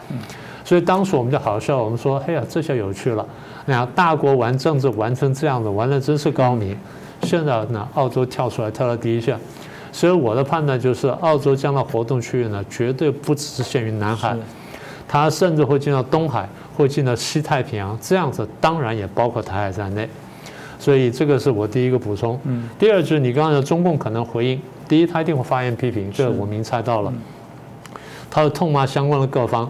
[0.70, 3.26] 所以当时我们就好笑，我们说，哎呀，这下有趣了，
[3.66, 6.78] 那大国玩政治玩成这样子，玩的真是高明。
[7.24, 9.36] 现在呢，澳洲跳出来跳到第一线。
[9.90, 14.36] 所以我的判断就是，澳洲将来活动区域呢，绝对不只是限于南海，
[15.08, 20.08] 它甚至会进到东海，会进到西太平洋，这样子当然也包括台海在内。
[20.78, 22.38] 所以这个是我第一个补充。
[22.44, 22.68] 嗯。
[22.78, 27.12] 第二就是你刚才的中共可能回应，第一他一定会发言批评，这我明猜到了，
[28.30, 29.68] 他会痛骂相关的各方。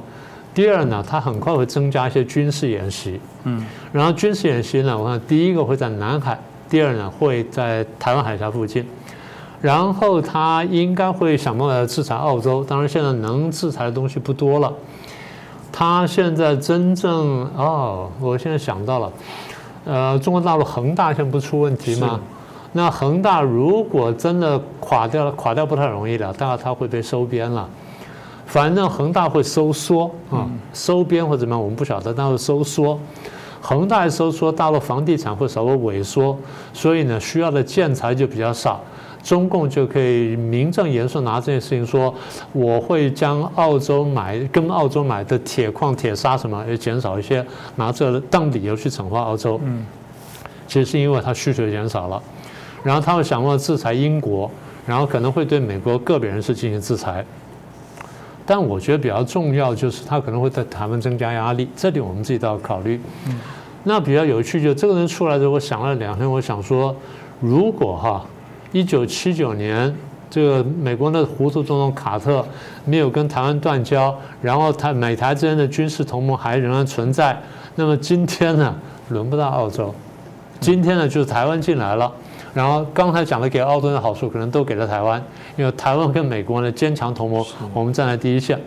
[0.60, 3.18] 第二呢，他很快会增加一些军事演习。
[3.44, 3.64] 嗯。
[3.92, 8.86] 然后军事演习呢，我看第一个会在南海，第二呢会在台湾海峡附近。
[9.62, 14.70] 然后他应该会想办法制裁澳洲，当然现在能制裁的东西不多了。
[15.72, 19.12] 他现在真正哦，我现在想到了，
[19.86, 22.20] 呃，中国大陆恒大现在不出问题吗？
[22.72, 27.66] 那恒大如果真的垮掉了，垮掉不太容易的，大概它会被收编了。
[28.50, 32.98] 反正恒大会收缩啊，收编或怎么样，我们不晓得，但会收缩。
[33.60, 36.36] 恒大收缩，大陆房地产会稍微萎缩，
[36.72, 38.80] 所以呢，需要的建材就比较少。
[39.22, 42.12] 中共就可以名正言顺拿这件事情说，
[42.52, 49.60] 我会将澳洲买跟澳洲买的铁矿、铁砂什么也减少一些，拿这当理由去惩罚澳洲。
[49.62, 49.86] 嗯，
[50.66, 52.20] 其实是因为它需求减少了，
[52.82, 54.50] 然后他会想办法制裁英国，
[54.86, 57.24] 然后可能会对美国个别人士进行制裁。
[58.50, 63.00] 但我觉得比较重要就是他可能会在台湾增加压力，这点我们自己都要考虑。
[63.28, 63.38] 嗯，
[63.84, 66.92] 那比较有趣就这个人出来的时候，我想了两天，我想说，
[67.38, 68.26] 如果哈。
[68.72, 69.92] 一九七九年，
[70.28, 72.44] 这个美国的糊涂总统卡特
[72.84, 77.40] 没有跟台湾断交，然后他美台之间的军事同盟还仍然存在。
[77.76, 78.74] 那么今天呢，
[79.10, 79.94] 轮不到澳洲，
[80.58, 82.12] 今天呢就是台湾进来了。
[82.52, 85.22] 然后刚才讲的给澳洲的好处，可能都给了台湾，
[85.56, 88.58] 因为台湾跟美国呢坚强同盟，我们站在第一线。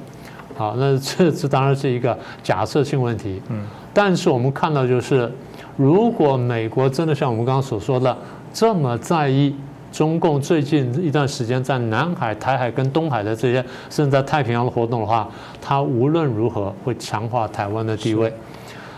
[0.56, 3.41] 好，那这这当然是一个假设性问题。
[3.50, 3.65] 嗯。
[3.93, 5.32] 但是我们看到就是，
[5.76, 8.17] 如果美国真的像我们刚刚所说的
[8.54, 9.56] 这么在意。
[9.91, 15.30] 中共最近一段时间在南海、台海跟东海的这些，甚至在太平洋的活动的话，
[15.62, 18.34] 它无论如何会强化台湾的地位。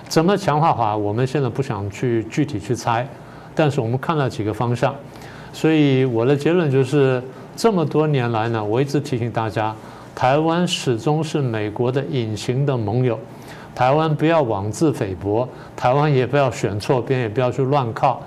[0.07, 0.95] 怎么强化法？
[0.95, 3.05] 我们现在不想去具体去猜，
[3.55, 4.93] 但是我们看了几个方向。
[5.53, 7.23] 所以我的结论就是，
[7.55, 9.73] 这么多年来呢，我一直提醒大家，
[10.13, 13.17] 台湾始终是美国的隐形的盟友。
[13.73, 18.21] 台湾不要妄自菲薄，台湾也不要选错边，也不要去乱靠。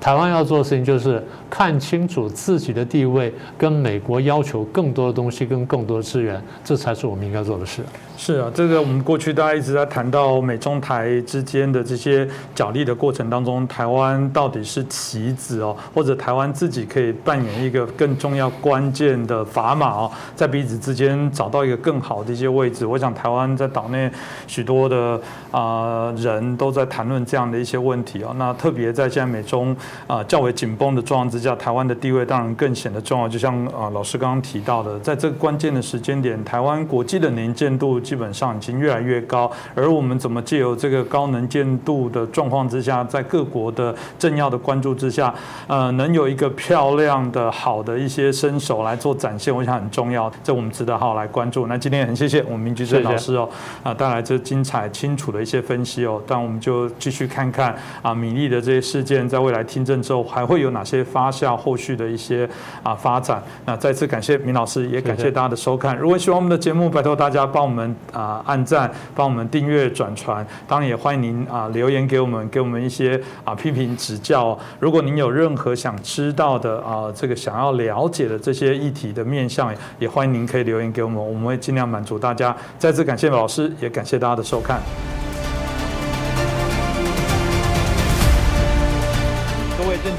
[0.00, 7.82] 台湾要做的事情就是看清楚自己的地位，跟美国要求更多的东西，跟更多的资源，这才是我们应该做的事。
[8.16, 22.84] 是啊，这个我们过去大家一直在谈到美中台之间的这些角力的过程当中，台湾到底是棋子哦，或者台湾自己可以扮演一个更重要关键的砝码哦，在彼此之间找到一个更好的一些位置。
[22.84, 24.10] 我想台湾在岛内
[24.46, 25.18] 许多的
[25.50, 28.34] 啊人都在谈论这样的一些问题哦。
[28.36, 29.74] 那特别在现在美中
[30.06, 33.28] 啊较为紧绷的状况之下，台湾的地位当然更显得重要。
[33.28, 45.34] 就像啊老师刚刚提到的，在这个关键的时间点，台湾国际的能见度基本上已经越来越高，而我们怎么借由这个高能见度的状况之下，在各国的政要的关注之下，
[45.66, 51.66] 呃，能有一个漂亮的好的一些身手来做展现，我想很重要，这我们值得好好来关注。
[51.66, 53.48] 那今天很谢谢我们明居正老师哦，
[53.82, 62.48] 啊带来这精彩清楚的一些分析哦，但我们就继续看看啊米粒的这些事件在未来听证之后还会有哪些发酵，后续的一些
[62.82, 63.42] 啊发展。
[63.64, 65.96] 那再次感谢明老师，也感谢大家的收看。
[65.96, 74.58] 如果喜欢我们的节目，拜托大家帮我们啊按赞，帮我们订阅转传，当然也欢迎您啊留言给我们，给我们一些啊批评指教。
[74.78, 82.56] 如果您有任何想知道的啊这个想要了解的这些议题的面向，也欢迎您可以留言给我们，我们会尽量满足大家。
[82.78, 84.80] 再次感谢老师，也感谢大家的收看。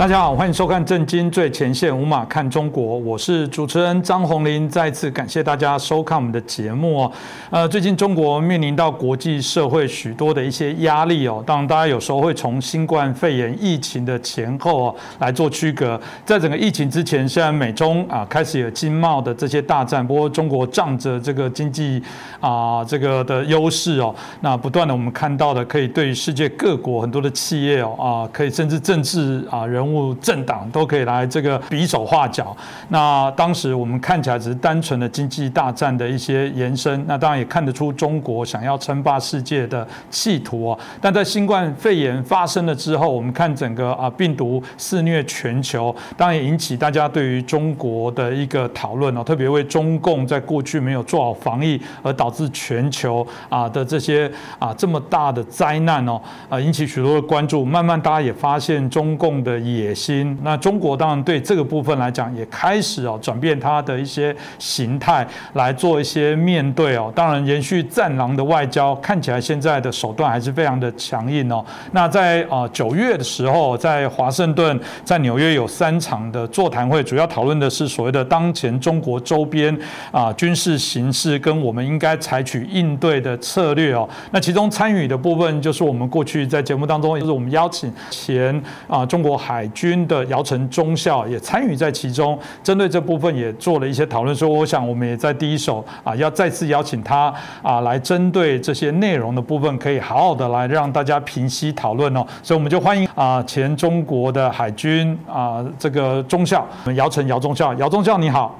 [0.00, 4.66] 大家好，欢迎收看《震惊最前线》，无马看中国，我是主持人张宏林。
[4.66, 7.12] 再次感谢大家收看我们的节目哦。
[7.50, 11.44] 呃，最近中国面临到国际社会许多的一些压力哦。
[11.46, 16.00] 当然，大家有时候会从新冠肺炎疫情的前后哦来做区隔。
[16.24, 22.02] 在整个疫情之前，虽然美中啊开始有经贸的这些大战，不过中国仗着这个经济
[22.40, 30.14] 啊这个的优势哦，那不断的我们看到的可以对世界各国很多的企业哦啊，可以甚至政治啊人物。
[30.20, 32.56] 政党都可以来这个比手画脚。
[32.88, 37.02] 那当时我们看起来只是单纯的经济大战的一些延伸。
[37.08, 40.78] 那当然也看得出中国想要称霸世界的企图哦。
[41.00, 49.24] 但在新冠肺炎发生了之后，我们看整个啊病毒肆虐全球，当然也引起大家对于中国的一个讨论哦。
[49.24, 57.64] 特别为中共在过去没有做好防疫，而导致全球啊的这些啊这么大的灾难哦，啊引起许多的关注。
[57.64, 59.79] 慢慢大家也发现中共的野。
[59.80, 67.10] 野心，那中国当然对这个部分来讲也开始哦转变它的一些形态来做一些面对哦。
[67.16, 71.64] 当然，延续战狼的外交，看起来现在的手段还是非常的强硬哦。
[71.92, 79.74] 那在啊九月的时候，在华盛顿、在纽约有三场的座谈会，主要讨论的是所谓的当前中国周边
[80.10, 84.08] 啊军事形势跟我们应该采取应对的策略哦。
[84.30, 89.69] 那其中参与的部分就是我们过去在节目当中，就是我们邀请前啊中国海。
[89.72, 94.34] 军的姚晨中校也参与在其中，针对这部分也做了一些讨论。
[94.34, 102.26] 所以我想，我们也在第一手啊，要再次邀请他啊，来针对这些内容的部分，可以好好的来让大家平息讨论哦。
[102.42, 108.58] 所以我们就欢迎啊，前中国的海军啊，这个中校我们姚晨姚中校，姚中校你好，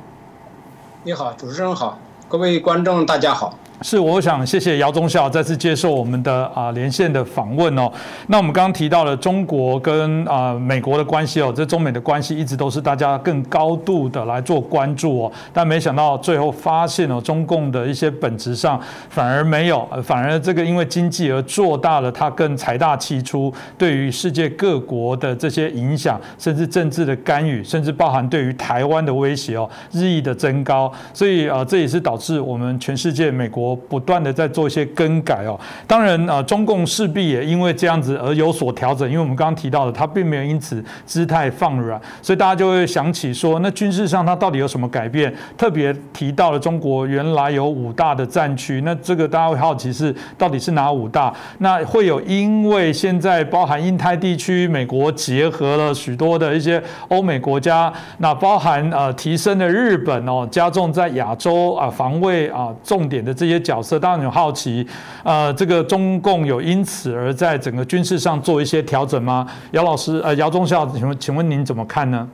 [1.05, 3.55] 你好，主持人好，各位观众大家好。
[3.83, 7.91] 是，我想谢谢姚忠孝再次接受我们的啊连线的访问哦。
[8.27, 15.33] 那我们刚刚提到了中国跟啊美国的关系哦，这中美的关系一直都是大家更高度的来做关注哦。
[15.51, 30.93] 但没想到最后发现哦，中共的一些本质上反而没有，反而这个因为经济而做大了，它更财大气粗，对于世界各国的这些影响，甚至政治的干预，甚至包含对于台湾的威胁哦，日益的增高。
[31.15, 45.33] 所以啊，这也是导致我们全世界美国不断的在做一些更改哦，当然啊，中共势必也因为这样子而有所调整，因为我们刚刚提到的，它并没有因此姿态放软，所以大家就会想起说，那军事上它到底有什么改变？
[45.57, 51.33] 特别提到了中国原来有五大的战区，那这个大家会好奇是到底是哪五大？
[51.59, 63.60] 那会有因为现在包含印太地区，美国结合了许多的一些欧美国家，那包含呃提升的日本哦，加重在亚洲啊防卫啊重点的这些。
[63.61, 64.87] 角色当然有好奇，
[65.23, 69.47] 呃，这个中共有因此而在整个军事上做一些调整吗？
[69.73, 72.29] 姚老师，呃，姚中校，请问，请问您怎么看呢？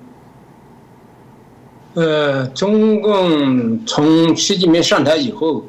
[1.94, 5.64] 呃，中共从习近平上台以后，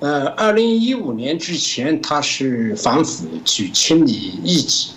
[0.00, 4.12] 呃，二零一五年之前，他是反腐去清理
[4.42, 4.92] 异己，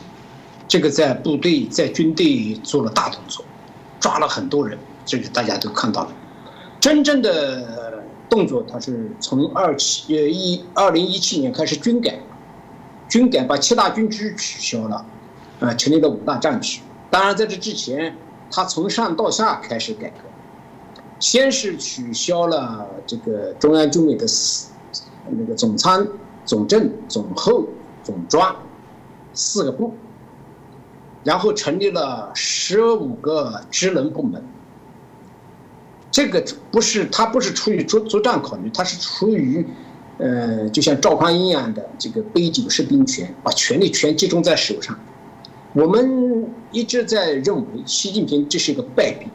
[0.68, 3.44] 这个在部队在军队做了大动作，
[4.00, 6.12] 抓了很多人，这个大家都看到了，
[6.80, 7.94] 真正的。
[8.30, 12.20] 动作，他是从二七呃一二零一七年开始军改，
[13.08, 15.06] 军改把七大军区取消了，
[15.60, 16.82] 啊，成立了五大战区。
[17.10, 18.18] 当然，在这之前，
[18.52, 20.16] 他从上到下开始改革，
[21.20, 24.72] 先是取消了这个中央军委的四
[25.30, 26.08] 那个总参、
[26.44, 27.66] 总政、总后、
[28.04, 28.56] 总专
[29.34, 29.94] 四个部，
[31.24, 34.44] 然后成立了十五个职能部门。
[36.16, 36.42] 这个
[36.72, 39.68] 不是他不是出于作作战考虑，他是出于，
[40.18, 44.98] 呃，就像赵匡胤一样的这个杯酒释兵权，把权力全集中在手上。
[45.74, 49.28] 我们一直在认为习近平这是一个败笔。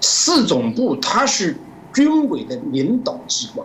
[0.00, 1.56] 四总部它是
[1.94, 3.64] 军委的领导机关，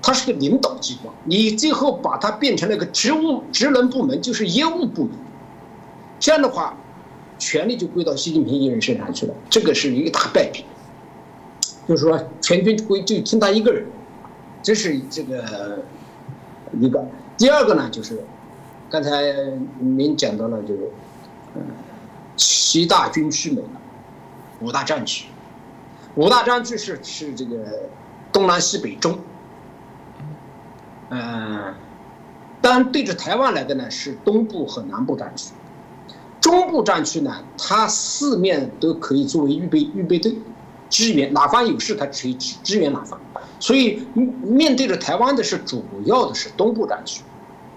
[0.00, 5.12] 它是个领导机关，你最后把它变成了个职务职能部门，就是业务部门，
[6.18, 6.74] 这样的话。
[7.38, 10.64] 权力就归到习近平一人身上去了，这个是一个大败笔。
[11.86, 13.86] 就是说，全军归就听他一个人，
[14.62, 15.78] 这是这个
[16.78, 17.02] 一个。
[17.38, 18.22] 第二个呢，就是
[18.90, 19.32] 刚才
[19.78, 20.90] 您讲到了，就是
[21.54, 21.62] 嗯，
[22.36, 23.68] 七大军区没了，
[24.60, 25.28] 五大战区，
[26.16, 27.56] 五大战区是是这个
[28.32, 29.18] 东南西北中，
[31.08, 31.74] 嗯，
[32.60, 35.52] 当然对着台湾来的呢是东部和南部战区。
[36.40, 40.36] 中部战区呢，它四面都可以作为预备预备队，
[40.88, 43.18] 支援哪方有事，它可以支支援哪方。
[43.58, 47.22] 所以面对着台湾的是主要的是东部战区，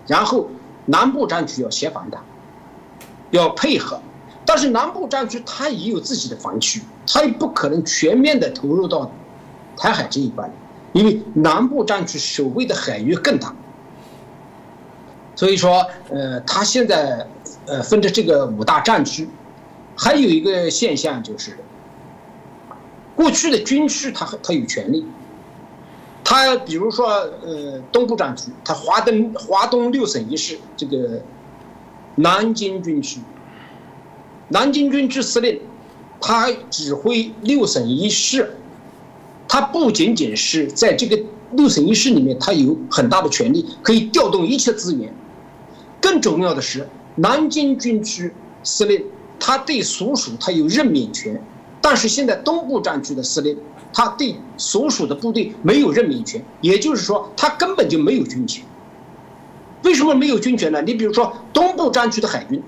[0.06, 0.48] 然后
[0.86, 2.20] 南部战区要协防的，
[3.32, 4.00] 要配合。
[4.46, 9.12] 但是南部战区它也有自己的防区，它也不可能全面的投入到
[9.76, 10.52] 台海这一关，
[10.94, 13.56] 因为南部战区守卫的海域更大。
[15.36, 17.28] 所以说，呃，他现在。
[17.72, 19.30] 呃，分着这个五大战区，
[19.96, 21.58] 还有一个现象就是，
[23.16, 25.06] 过去的军区他他有权利，
[26.22, 31.22] 他比如说呃东部战区，他华东华东六省一市这个
[32.16, 33.22] 南京军区，
[34.50, 35.62] 南京军区司令，
[36.20, 38.54] 他指挥六省一市，
[39.48, 41.18] 他不仅仅是在这个
[41.54, 45.14] 六省一市里面，他有很大的权利，可以调动一切资源，
[46.02, 46.86] 更重要的是。
[47.16, 48.34] 南京军区
[48.64, 49.06] 司令，
[49.40, 51.42] 他对所属他有任免权，
[51.82, 53.58] 但是现在东部战区的司令，
[53.94, 58.64] 他对所属的部队没有任免权，也就是说他根本就没有军权。
[59.84, 60.82] 为什么没有军权呢？
[60.82, 62.62] 你比如说东部战区的海军，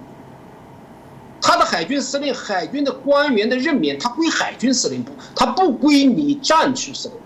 [1.40, 7.18] 他的海军司令、海军的官员的任免，他归海军司令部，他不归你战区司令。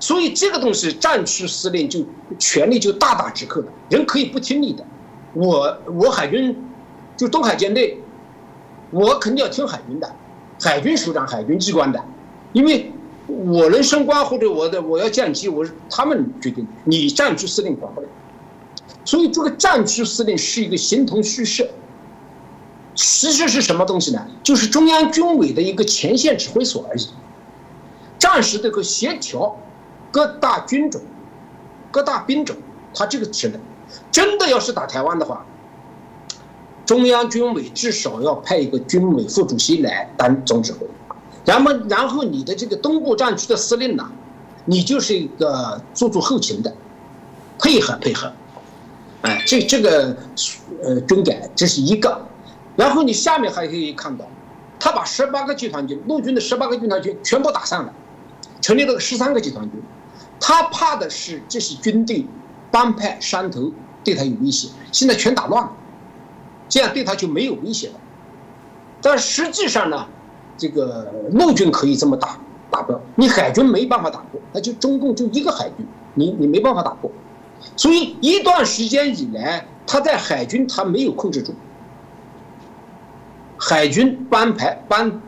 [0.00, 2.06] 所以这个东西，战区司令就
[2.38, 4.86] 权力就大打折扣了，人可以不听你的。
[5.34, 6.56] 我我海军
[7.16, 8.00] 就东海舰队，
[8.90, 10.10] 我肯定要听海军的，
[10.60, 12.02] 海军首长、海军机关的，
[12.52, 12.90] 因为
[13.26, 18.08] 我能升官或者我的我要降级，我是他们决定，你战区司令管不了。
[19.04, 21.68] 所以这个战区司令是一个形同虚设，
[22.94, 24.26] 其实是什么东西呢？
[24.42, 27.08] 就是中央军委的一个前线指挥所而已，
[28.18, 29.58] 战时这个协调
[30.10, 31.00] 各大军种、
[31.90, 32.56] 各大兵种，
[32.94, 33.60] 他这个职能。
[34.10, 35.44] 真的要是打台湾的话，
[36.86, 40.86] 中央军委至少要派一个军委副主席来当总指挥，
[41.44, 44.10] 然后然后你的这个东部战区的司令呢，
[44.64, 46.74] 你就是一个做做后勤的，
[47.58, 48.32] 配合配合，
[49.22, 50.16] 哎，这这个
[50.82, 52.26] 呃军改这是一个，
[52.76, 54.26] 然后你下面还可以看到，
[54.80, 57.92] 他把十八个集团军陆军的十八个集团军全部打散了，
[58.60, 59.82] 成立了十三个集团军，
[60.40, 62.26] 他怕的是这些军队。
[62.78, 63.72] 帮派山头
[64.04, 65.72] 对他有威胁，现在全打乱了，
[66.68, 67.94] 这样对他就没有威胁了。
[69.02, 70.06] 但实际上呢，
[70.56, 72.38] 这个陆军可以这么打，
[72.70, 77.10] 打不，你海军没办法打破，那就中共就一个海军，你你没办法打破。
[77.74, 81.52] 所以一段时间以来，他在海军他没有控制住，
[83.58, 85.20] 海军班排班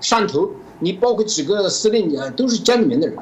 [0.00, 3.16] 山头，你包括几个司令员，都是家里面的人。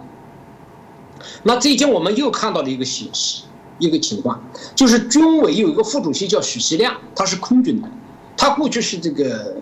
[1.42, 3.42] 那最近我们又看到了一个信息。
[3.78, 4.42] 一个情况
[4.74, 7.88] 就是军委有一个副主席叫许其亮，他是空军的，
[8.36, 9.56] 他过去是这个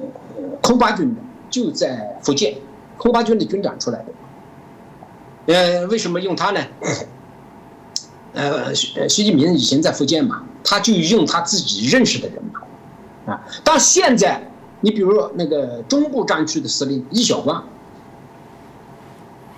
[0.63, 2.57] 空八军的，就在福建，
[2.97, 5.53] 空八军的军长出来的。
[5.53, 6.61] 呃，为什么用他呢？
[8.35, 14.51] 呃，习近平以前在福建嘛，他就用他自己认识的人嘛，啊，但现在
[14.81, 17.65] 你比如那个中部战区的司令易小光，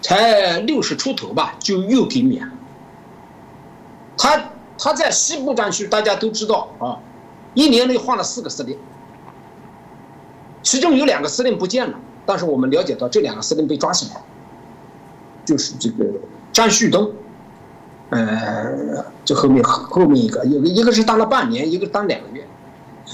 [0.02, 2.52] 才六十出头吧，就又给免了。
[4.18, 6.98] 他他在西部战区，大家都知道啊，
[7.54, 8.78] 一年内换了四个司令，
[10.62, 14.22] 其中有两个司令不见了，但是我们了解到这两个司令被抓起来，
[15.44, 16.04] 就是这个
[16.52, 17.12] 张旭东，
[18.10, 22.46] 呃，这后面后面一个，一个一个是当了半年，一个当两个月，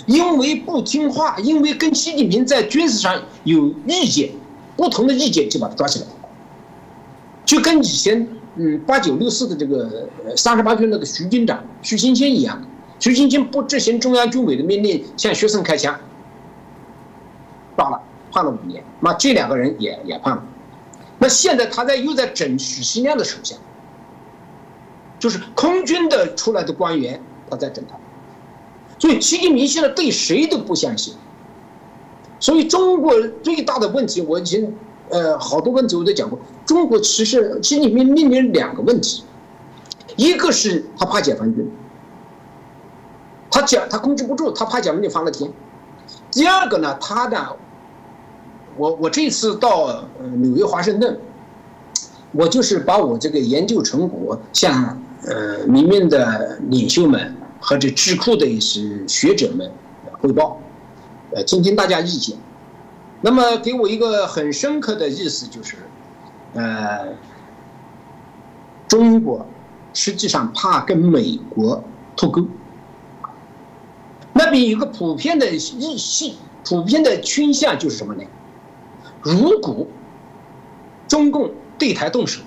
[0.07, 4.31] 因为不听话，因为跟习近平在军事上有意见，
[4.77, 6.07] 不同的意见就把他抓起来，
[7.45, 8.29] 就跟以前。
[8.57, 12.63] 嗯八九六四的这个三十八军那个徐军长徐新兴一样，
[12.99, 15.99] 徐新兴不执行中央军委的命令向学生开枪，
[17.75, 18.01] 罢了，
[18.31, 18.85] 判了五年。
[19.01, 20.45] 那这两个人也也判了。
[21.19, 23.57] 那现在他在又在整许新亮的手下，
[25.19, 27.97] 就是空军的出来的官员，他在整他。
[28.99, 31.15] 所以习近平现在对谁都不相信。
[32.39, 34.75] 所以中国最大的问题，我已经
[35.11, 36.39] 呃好多问题我都讲过。
[36.65, 39.25] 中国其实心里面面临两个问题，
[40.17, 41.71] 一个是他怕解放军，
[43.51, 45.51] 他讲他控制不住，他怕解放军翻了天。
[46.31, 47.57] 第二个呢，他的，
[48.77, 50.05] 我我这次到
[50.37, 51.19] 纽约华盛顿，
[52.33, 59.71] 我就是把我这个研究成果向呃里面的领袖们和这智库的一些学者们
[60.21, 60.59] 汇报。
[61.35, 62.37] 呃，听听大家意见。
[63.23, 65.77] 那么给我一个很深刻的意思就是，
[66.55, 67.15] 呃，
[68.89, 69.47] 中国
[69.95, 71.83] 实际上怕跟美国
[72.17, 72.47] 脱钩。
[74.33, 78.25] 那边有个普遍的意性、普遍的倾向就是什么呢？
[79.23, 79.87] 如果
[81.07, 82.43] 中共对台动手，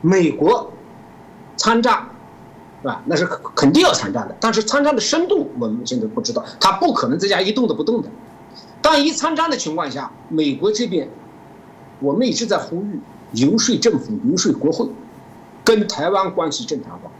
[0.00, 0.72] 美国
[1.56, 2.08] 参战。
[2.80, 3.02] 是吧？
[3.06, 8.08] 那是肯定要参战的，但是参战的深度我们现在不知道，他不可能在家一动都不动的。
[8.80, 11.08] 当一参战的情况下，美国这边，
[12.00, 13.00] 我们一直在呼吁
[13.32, 14.88] 游说政府、游说国会，
[15.64, 17.10] 跟台湾关系正常化。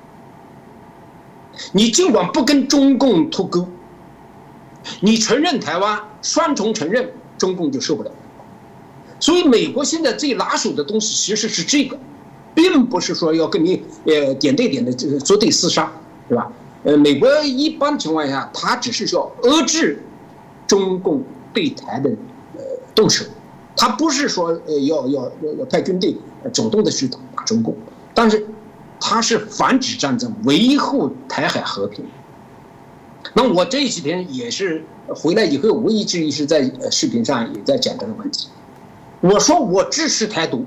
[1.72, 3.68] 你尽管不跟中共脱钩，
[5.00, 8.11] 你承认台湾，双重承认，中共就受不了。
[9.20, 11.98] 所以，美国现在最拿手的东西其实是这个。
[12.54, 15.92] 并不是说要跟你呃点对点的这个作对厮杀，
[16.28, 16.50] 对吧？
[16.82, 20.02] 呃，美国一般情况下，他只是说遏制
[20.66, 21.22] 中共
[21.53, 22.11] 对台的
[22.57, 22.62] 呃
[22.94, 23.24] 动手，
[23.76, 26.16] 他不是说呃要要要要派军队
[26.53, 27.76] 主动的去打中共，
[28.14, 28.46] 但是
[29.01, 32.05] 他是防止战争，维护台海和平。
[33.34, 38.49] 那我这几天也是回来以后，我一直一直在视频上也在讲这个问题，
[39.20, 40.64] 我说我支持台独。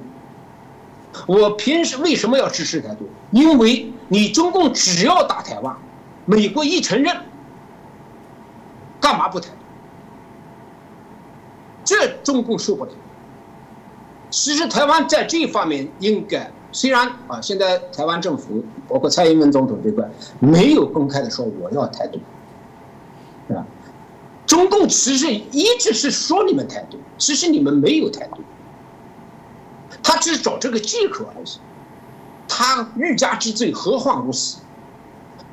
[1.28, 3.06] 我平时为什么要支持台独？
[3.32, 5.76] 因为你中共只要打台湾，
[6.26, 7.14] 美国一承认，
[9.02, 9.52] 干嘛不谈？
[11.92, 12.92] 这中共受不了。
[14.30, 22.18] 其实台湾在这方面应该，虽然啊，现在台湾政府包括蔡英文总统这块没有公开的说我要台独，
[23.50, 23.66] 是吧？
[24.46, 28.38] 中共其实一直是说你们台独，其实你们没有台独。
[30.02, 31.60] 他只是找这个借口而已，
[32.48, 34.60] 他欲加之罪，何患无辞？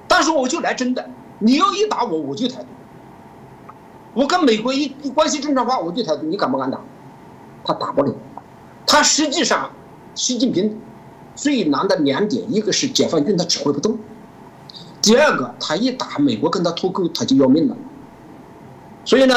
[0.06, 1.10] 但是我就来真的，
[1.40, 2.68] 你要一打我，我就台独。
[4.18, 6.80] 我跟美国一关系正常化，我就台独，你敢不敢打？
[7.64, 8.12] 他打不了。
[8.84, 9.70] 他实际上，
[10.16, 10.76] 习近平
[11.36, 13.96] 最难的两点，一个是解放军他指挥不动，
[15.00, 17.76] 第二个他一打美国跟他脱钩，他就要命了。
[19.04, 19.36] 所以呢，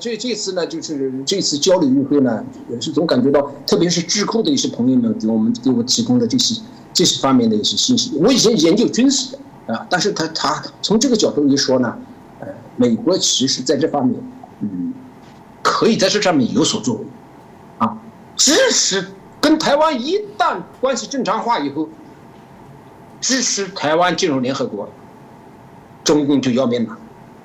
[0.00, 6.60] 这这次呢，就是这次交流与会呢，也是总感觉到，特别是智库的一些朋友们给我们给我提供的这些
[6.92, 8.18] 这些方面的一些信息。
[8.20, 9.36] 我以前研究军事
[9.68, 11.96] 的啊，但是他他从这个角度一说呢，
[12.82, 14.20] 美国其实在这方面，
[14.60, 14.92] 嗯，
[15.62, 17.04] 可以在这上面有所作为，
[17.78, 17.96] 啊，
[18.34, 19.06] 支持
[19.40, 21.88] 跟台湾一旦关系正常化以后，
[23.20, 24.88] 支持台湾进入联合国，
[26.02, 26.98] 中共就要命了。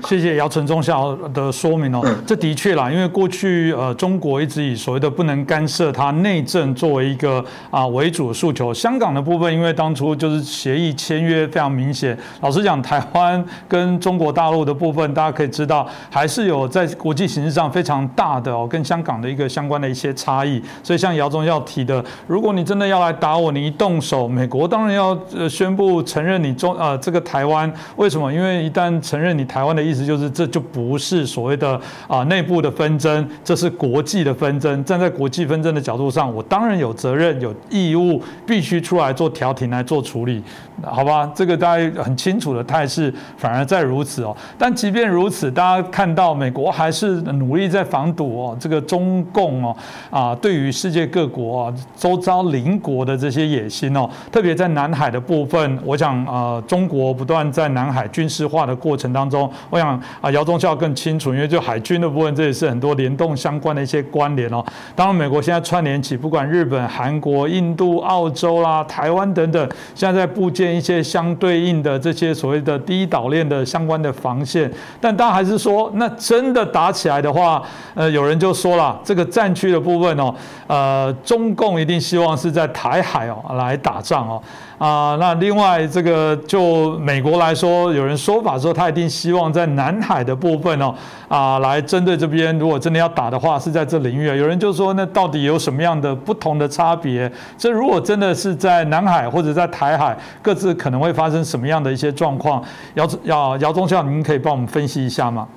[0.06, 8.72] 谢谢姚晨中校的说明哦，这的确啦，因为过去呃中国一直以所谓的不能干涉它内政作为一个啊为主的诉求。
[8.72, 12.16] 香港的部分，因为当初就是协议签约非常明显。
[12.42, 20.62] 老实讲，台湾跟中国大陆的部分，大家可以知道还是有在国际形势上非常大的哦跟香港的一个相关的一些差异。
[20.84, 27.72] 所以像姚中校提的，如果你真的要来打我，你一动手，美国当然要呃宣布承认你中呃这个台湾。
[27.96, 28.32] 为什么？
[28.32, 29.87] 因为一旦承认你台湾的。
[29.88, 34.84] 意思就是，这就不是所谓的啊内部的纷争，这是国际的纷争。
[34.84, 40.44] 站在国际纷争的角度上，我当然有责任、有义务，必须出来做调停、来做处理，
[40.84, 41.32] 好吧？
[41.34, 44.36] 这个大家很清楚的态势，反而在如此哦。
[44.58, 49.76] 但即便如此，大家看到美国还是努力在防堵哦，这个中共哦
[50.10, 59.50] 啊，对于世界各国啊、周遭邻国的这些野心哦，特别在南海的部分，我想啊，中国不断在南海军事化的过程当中。
[59.80, 64.64] 想啊，姚忠孝更清楚，因为就海军的部分，这也是很多联动相关的一些关联哦。
[64.96, 74.72] 当然，美国现在串联起，不管日本、韩国、印度、澳洲啦、台湾等等，现在在部建一些相对应的这些所谓的第一岛链的相关的防线。
[75.00, 77.62] 但当然还是说，那真的打起来的话，
[77.94, 80.34] 呃，有人就说了，这个战区的部分哦，
[80.68, 84.42] 呃，中共一定希望是在台海哦来打仗哦。
[84.78, 90.94] 啊，那另外这个就美国来说，有人说法说他一定希望在南海的部分哦，
[91.28, 94.26] 啊，来针对这边，如果真的要打的话，是在这领域。
[94.26, 97.32] 有人就说，那到底有什么样的不同的差别？
[97.58, 102.64] 这如果真的是在南海或者在台海，各自可能会发生什么样的一些状况？
[102.94, 105.48] 姚姚姚中校，您可以帮我们分析一下吗？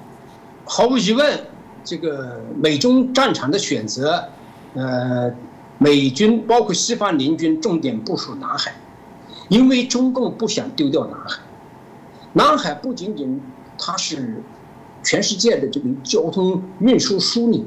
[0.64, 1.38] 毫无疑问，
[1.84, 4.24] 这个美中战场的选择，
[4.72, 5.30] 呃，
[5.76, 8.72] 美军包括西方联军重点部署南海。
[9.50, 11.42] 因为中共不想丢掉南海，
[12.34, 13.42] 南海不仅仅
[13.76, 14.40] 它是
[15.02, 17.60] 全世界的这个交通运输枢纽，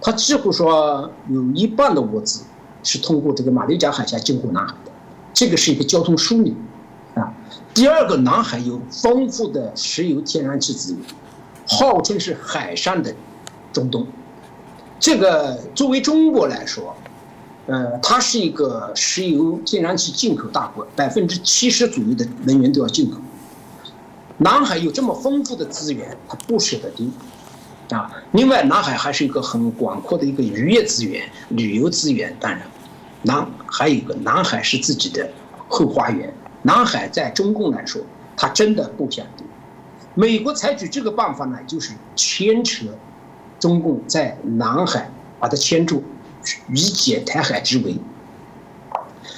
[0.00, 2.42] 它几乎说有一半的物资
[2.82, 4.90] 是通过这个马六甲海峡经过南海的，
[5.34, 6.54] 这个是一个交通枢纽
[7.14, 7.30] 啊。
[7.74, 11.02] 第二个，南海有丰富的石油、天然气资源，
[11.68, 13.14] 号称是海上的
[13.74, 14.06] 中东，
[14.98, 16.96] 这个作为中国来说。
[17.66, 23.18] 呃，它是一个石油、天然气进口大国，百分之七十左右的能源都要进口。
[24.38, 27.06] 南海有这么丰富的资源，它不舍得丢，
[27.90, 28.08] 啊。
[28.32, 32.36] 另外，南海还是一个很广阔的一个渔业资源、旅游资源。
[32.38, 32.62] 当然，
[33.22, 35.28] 南还有一个南海是自己的
[35.68, 36.32] 后花园。
[36.62, 38.00] 南海在中共来说，
[38.36, 39.44] 他真的不想丢。
[40.14, 42.86] 美国采取这个办法呢，就是牵扯
[43.58, 45.10] 中共在南海
[45.40, 46.04] 把它牵住。
[46.68, 47.96] 以解台海之围，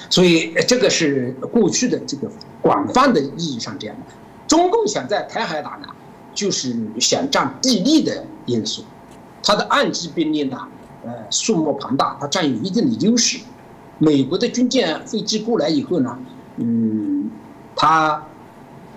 [0.09, 2.29] 所以这个是过去的这个
[2.61, 4.01] 广泛的意义上这样的。
[4.47, 5.87] 中共想在台海打呢，
[6.33, 8.83] 就是想占地利的因素，
[9.43, 10.57] 它的岸基兵力呢，
[11.05, 13.39] 呃，数目庞大，它占有一定的优势。
[13.99, 16.17] 美国的军舰、飞机过来以后呢，
[16.57, 17.29] 嗯，
[17.75, 18.23] 它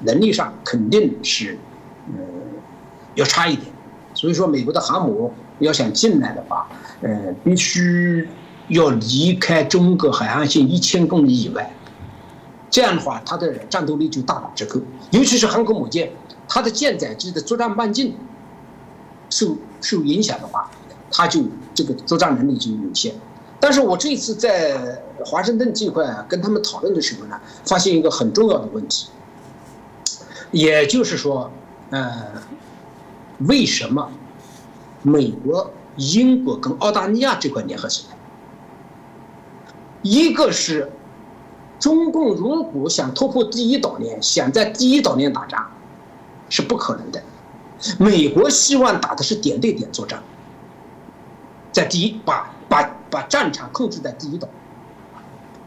[0.00, 1.58] 能力上肯定是，
[2.16, 2.22] 呃，
[3.14, 3.66] 要差一点。
[4.14, 5.32] 所以说，美国的航母
[5.64, 6.68] 要想进来的话，
[7.00, 8.28] 呃，必须
[8.68, 11.72] 要离开中国海岸线一千公里以外，
[12.70, 14.80] 这样的话，它的战斗力就大打折扣。
[15.10, 16.10] 尤其是航空母舰，
[16.48, 18.14] 它的舰载机的作战半径
[19.30, 20.70] 受受影响的话，
[21.10, 21.42] 它就
[21.74, 23.14] 这个作战能力就有限。
[23.60, 29.06] 但是我这次在华盛顿这块跟他们讨论的时候呢，发现一个很重要的问题，
[30.50, 31.48] 也就是说，
[31.90, 32.24] 呃，
[33.46, 34.10] 为什么
[35.02, 35.70] 美国？
[35.96, 38.16] 英国跟澳大利亚这块联合起来，
[40.00, 40.90] 一个是
[41.78, 45.70] 中共如果想突破第一岛链，想在第一岛链打仗，
[46.48, 47.22] 是不可能的。
[47.98, 50.22] 美国希望打的是点对点作战，
[51.72, 54.48] 在第一把把把战场控制在第一岛。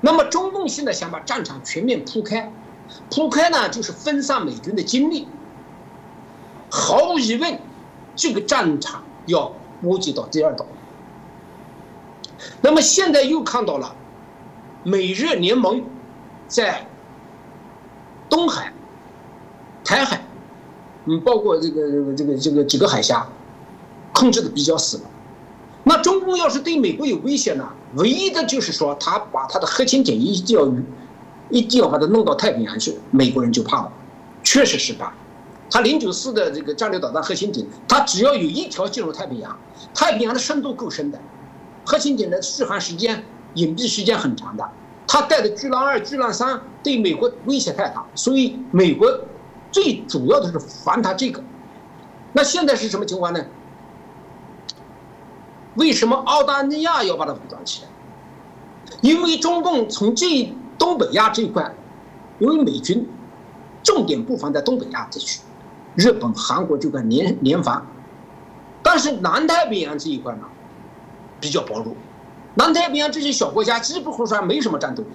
[0.01, 2.51] 那么中共现在想把战场全面铺开，
[3.11, 5.27] 铺开呢就是分散美军的精力。
[6.71, 7.59] 毫无疑问，
[8.15, 9.51] 这个战场要。
[9.81, 10.65] 波及到第二岛，
[12.61, 13.93] 那么现在又看到了
[14.83, 15.83] 美日联盟
[16.47, 16.87] 在
[18.29, 18.73] 东海、
[19.83, 20.25] 台海，
[21.05, 23.27] 嗯，包括这个这个这个这个几个海峡
[24.13, 25.03] 控制的比较死了。
[25.83, 27.69] 那中共要是对美国有威胁呢？
[27.95, 30.65] 唯一的就是说，他把他的核潜艇一定要
[31.49, 33.91] 一定要把它弄到太平洋去，美国人就怕了。
[34.41, 35.13] 确实是怕。
[35.69, 39.57] 它零九四的这个战略导弹核潜艇，它只要有一条进入太平洋，
[39.93, 41.19] 太平洋的深度够深的，
[41.85, 43.23] 核潜艇的续航时间、
[43.55, 44.69] 隐蔽时间很长的。
[45.07, 49.21] 它带的巨浪二、巨浪三对美国威胁太大，所以美国
[49.71, 51.43] 最主要的是防它这个。
[52.33, 53.45] 那现在是什么情况呢？
[55.75, 57.89] 为什么澳大利亚要把它武装起来？
[59.01, 61.75] 因为中共从这东北亚这一块，
[62.39, 63.07] 因为美军
[63.83, 65.41] 重点布防在东北亚地区。
[65.95, 67.85] 日本、韩国就该联联防，
[68.83, 70.41] 但是南太平洋这一块呢，
[71.39, 71.95] 比较薄弱。
[72.55, 75.09] 南太平洋这些小国家基本上没什么战斗力，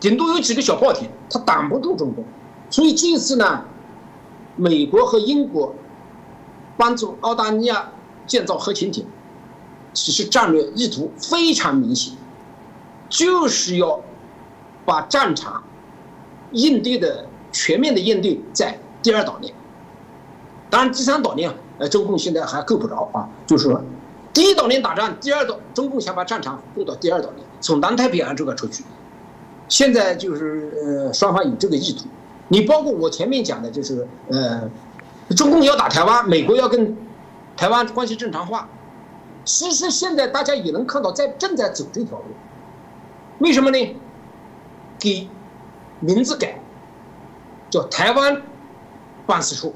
[0.00, 2.24] 顶多有几个小炮艇，它挡不住中共。
[2.70, 3.64] 所以这次呢，
[4.56, 5.74] 美国和英国
[6.76, 7.88] 帮助澳大利亚
[8.26, 9.06] 建造核潜艇，
[9.92, 12.14] 其实战略意图非常明显，
[13.08, 14.00] 就是要
[14.84, 15.62] 把战场
[16.50, 18.76] 应对的全面的应对在。
[19.06, 19.54] 第二岛链，
[20.68, 21.48] 当然第三岛链，
[21.78, 23.28] 呃，中共现在还够不着啊。
[23.46, 23.78] 就是，
[24.34, 28.82] 第一岛链打仗，第二岛中共想把战场布到第二岛链，从南太平洋这个出去。
[29.68, 32.06] 现在就是呃，双方有这个意图。
[32.48, 34.68] 你包括我前面讲的，就是呃，
[35.36, 36.96] 中共要打台湾，美国要跟
[37.56, 38.68] 台湾关系正常化。
[39.44, 42.24] 其实现在大家也能看到，在正在走这条路。
[43.38, 43.96] 为什么呢？
[44.98, 45.28] 给
[46.00, 46.60] 名字改
[47.70, 48.42] 叫台湾
[49.26, 49.74] 办事处，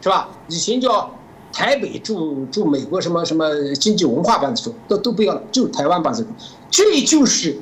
[0.00, 0.28] 是吧？
[0.48, 1.10] 以前叫
[1.52, 6.28] 台北驻驻美国什么什么经济文化办事处，都都不要了，就台湾办事处。
[6.70, 7.60] 这就是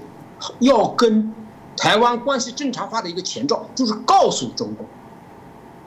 [0.59, 1.33] 要跟
[1.77, 4.87] 台湾关系正常化的一个前兆，就是告诉中国，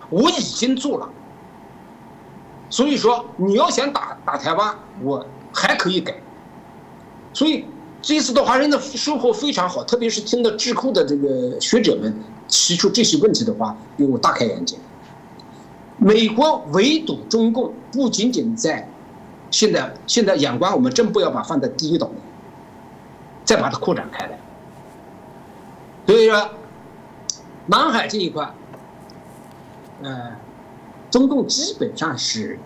[0.10, 1.10] 我已经做了。
[2.70, 6.16] 所以说，你要想打打台湾，我还可以改。
[7.34, 7.66] 所以
[8.01, 12.16] 这次的华人的收获非常好，特别是听到智库的这个学者们
[12.50, 14.76] 提出这些问题的话，给我大开眼界。
[15.97, 18.89] 美国围堵中共，不仅仅在
[19.50, 22.18] 现在，现在眼光我们真不要把放在第一岛链，
[23.45, 24.38] 再把它扩展开来。
[26.06, 26.50] 所以说，
[27.68, 28.54] 南海这一块，
[30.04, 30.32] 呃。
[31.12, 32.60] 中共基本上是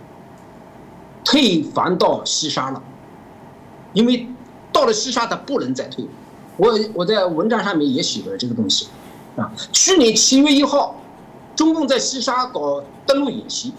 [1.23, 2.84] 退防到西沙了，
[3.93, 4.27] 因为
[4.73, 6.05] 到了西沙，它不能再退。
[6.57, 8.89] 我我在文章上面也写了这个东西，
[9.36, 10.95] 啊，去年七月一号，
[11.55, 13.73] 中共在西沙搞登陆演习，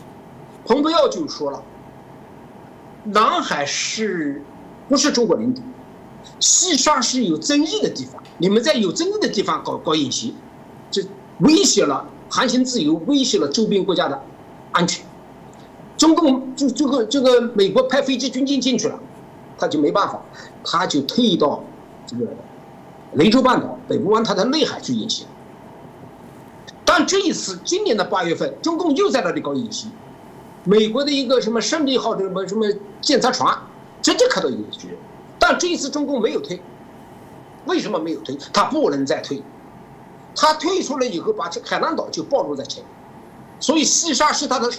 [0.64, 1.62] 蓬佩奥就说了，
[3.04, 4.42] 南海是
[4.88, 5.62] 不是中国领土？
[6.40, 10.34] 西沙是有争议的地方，你们在有争议的地方搞搞演习，
[10.90, 11.02] 这
[11.40, 14.20] 威胁了航行自由，威胁了周边国家的。
[14.72, 15.06] 安全，
[15.96, 18.98] 中共就这个这个美国派飞机军舰进去了，
[19.56, 20.20] 他就没办法，
[20.64, 21.62] 他就退到
[22.04, 22.26] 这个
[23.12, 25.26] 雷州半岛北部湾它的内海去演习。
[26.84, 29.88] 但这一次今年的八月份，中共又在那里搞演习，
[30.64, 32.66] 美国的一个什么胜利号的什么什么
[33.00, 33.56] 检测船
[34.02, 34.88] 直接开到演习，
[35.38, 36.60] 但这一次中共没有退，
[37.66, 38.36] 为什么没有退？
[38.52, 39.42] 他不能再退，
[40.36, 42.92] 他退出来以后，把这海南岛就暴露在前面。
[43.60, 44.70] 所以西沙是他的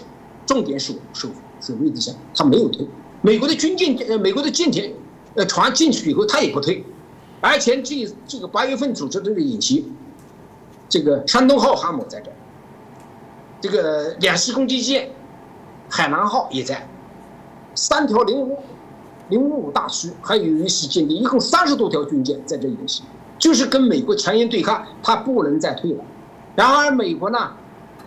[0.46, 1.30] 重点守守
[1.60, 2.88] 守卫地线，他没有退。
[3.22, 4.94] 美国的军舰呃，美国的舰艇
[5.34, 6.84] 呃船进去以后，他也不退。
[7.42, 9.92] 而且这这个八月份组织这个演习，
[10.88, 12.32] 这个山东号航母在这，
[13.60, 15.10] 这个两栖攻击舰
[15.90, 16.88] 海南号也在，
[17.74, 18.58] 三条零五
[19.30, 23.04] 零五五大驱，还有一些舰艇，一共三十多条军舰在这演习，
[23.40, 26.04] 就是跟美国强硬对抗，他不能再退了。
[26.56, 27.54] 然而美国呢，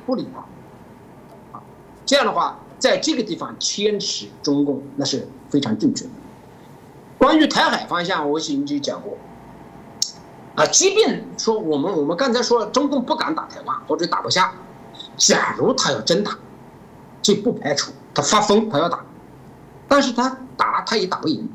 [0.07, 1.61] 不理他。
[2.07, 6.11] 这样的话，在这个地方牵制中共，那是非常正确的。
[7.19, 9.19] 关于台海方向，我已经就讲过。
[10.59, 14.53] 啊，即便说我们我们刚才说中共不敢打台湾或者打不下，
[15.17, 16.37] 假如他要真打，
[17.23, 18.99] 就不排除他发疯他要打，
[19.87, 21.49] 但是他打他也打不赢，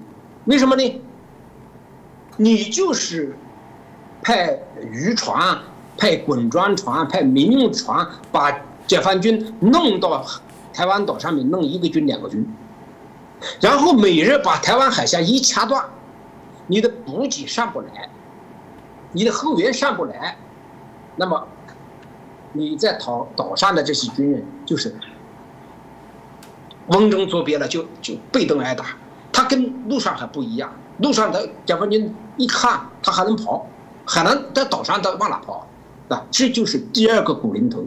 [0.45, 1.01] 为什么呢？
[2.38, 3.36] 你就是
[4.22, 4.58] 派
[4.89, 5.60] 渔船、
[5.97, 8.58] 派滚装船、派民用船把。
[8.86, 10.26] 解放军弄到
[10.74, 12.45] 台湾岛上面弄一个军两个军，
[13.62, 15.82] 然后每日把台湾海峡一掐断，
[16.68, 18.10] 你的补给上不来，
[19.14, 20.38] 你的后援上不来，
[21.16, 21.47] 那么
[22.51, 24.93] 你在岛岛上的这些军人就是
[26.88, 28.86] 瓮中捉鳖了，就就被动挨打。
[29.32, 33.66] 他跟路上还不一样，路上的解放军一看他还能跑，
[34.05, 35.68] 还能在岛上他往哪跑
[36.09, 36.24] 啊？
[36.30, 37.84] 这就是第二个古灵头。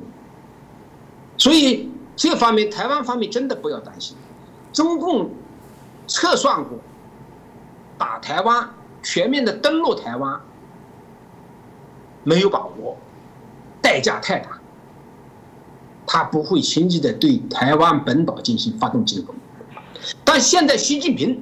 [1.39, 4.17] 所以这方面，台湾方面真的不要担心。
[4.73, 5.31] 中共
[6.09, 6.79] 测算过，
[7.97, 8.71] 打台湾、
[9.03, 10.41] 全面的登陆台湾
[12.27, 12.99] 没有把握，
[13.81, 14.59] 代价太大，
[16.09, 19.33] 他不会轻易的对台湾本岛进行发动进攻。
[20.25, 21.41] 但现在习近平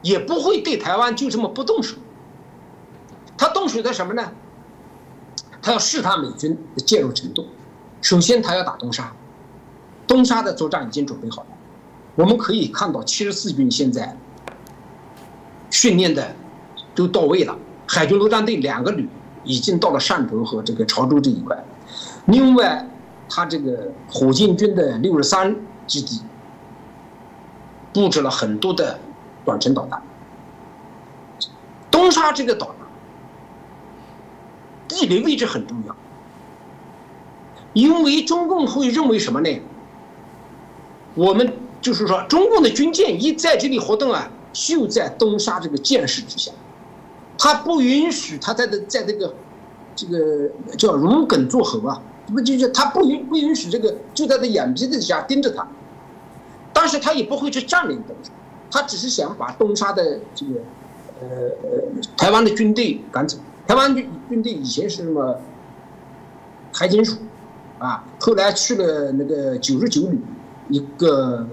[0.00, 1.96] 也不会对台湾就这么不动手，
[3.36, 4.32] 他动手的什么呢？
[5.60, 7.46] 他要试探美军的介入程度。
[8.00, 9.12] 首先，他要打东沙，
[10.06, 11.48] 东沙的作战已经准备好了。
[12.14, 14.16] 我们可以看到，七十四军现在
[15.70, 16.34] 训练的
[16.94, 19.06] 都到位了，海军陆战队两个旅
[19.44, 21.56] 已经到了汕头和这个潮州这一块。
[22.26, 22.88] 另外，
[23.28, 25.54] 他这个火箭军的六十三
[25.86, 26.20] 基地
[27.92, 28.98] 布置了很多的
[29.44, 30.02] 短程导弹。
[31.90, 32.74] 东沙这个岛
[34.88, 35.94] 地理位置很重要。
[37.72, 39.60] 因为中共会认为什么呢？
[41.14, 46.52] 我们就是说，中共的军舰一在这里活动啊，就在东沙这个监视之下，
[47.38, 49.34] 他不允许他在这在这个
[49.94, 55.66] 这个叫如鲠作喉啊，不就是他不允不允许这个就在他眼皮子底下盯着他，
[56.72, 58.30] 但是他也不会去占领东沙，
[58.70, 60.52] 他只是想把东沙的这个
[61.20, 61.50] 呃
[62.16, 63.38] 台湾的军队赶走。
[63.66, 65.40] 台湾军军队以前是什么
[66.72, 67.16] 海警署？
[67.78, 70.18] 啊，后来去了那个九十九旅
[70.68, 71.46] 一个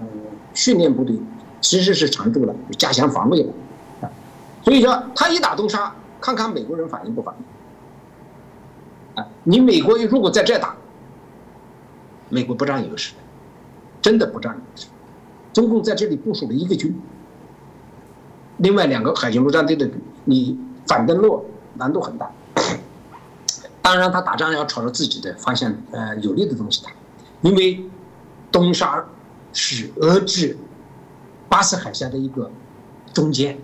[0.53, 1.17] 训练部队，
[1.59, 3.53] 其实是常驻了，加强防卫了。
[4.63, 7.33] 所以说他一打东沙，看看美国人反应不反
[9.15, 9.27] 应啊？
[9.43, 10.75] 你美国如果在这打，
[12.29, 13.13] 美国不占优势，
[14.01, 14.87] 真的不占优势。
[15.51, 16.95] 中共在这里部署了一个军，
[18.57, 19.89] 另外两个海军陆战队的
[20.25, 20.57] 你
[20.87, 21.45] 反登陆
[21.75, 22.31] 难度很大。
[23.81, 26.91] 当然，他打仗要朝着自己的方向，呃，有利的东西打，
[27.41, 27.83] 因为
[28.51, 29.03] 东沙
[29.51, 30.55] 是遏制
[31.49, 32.49] 巴士海峡的一个
[33.11, 33.57] 中间，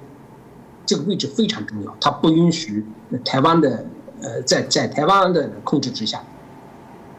[0.88, 2.84] 这个位置非常重要，它不允许
[3.26, 3.86] 台湾的，
[4.22, 6.24] 呃，在在台湾的控制之下。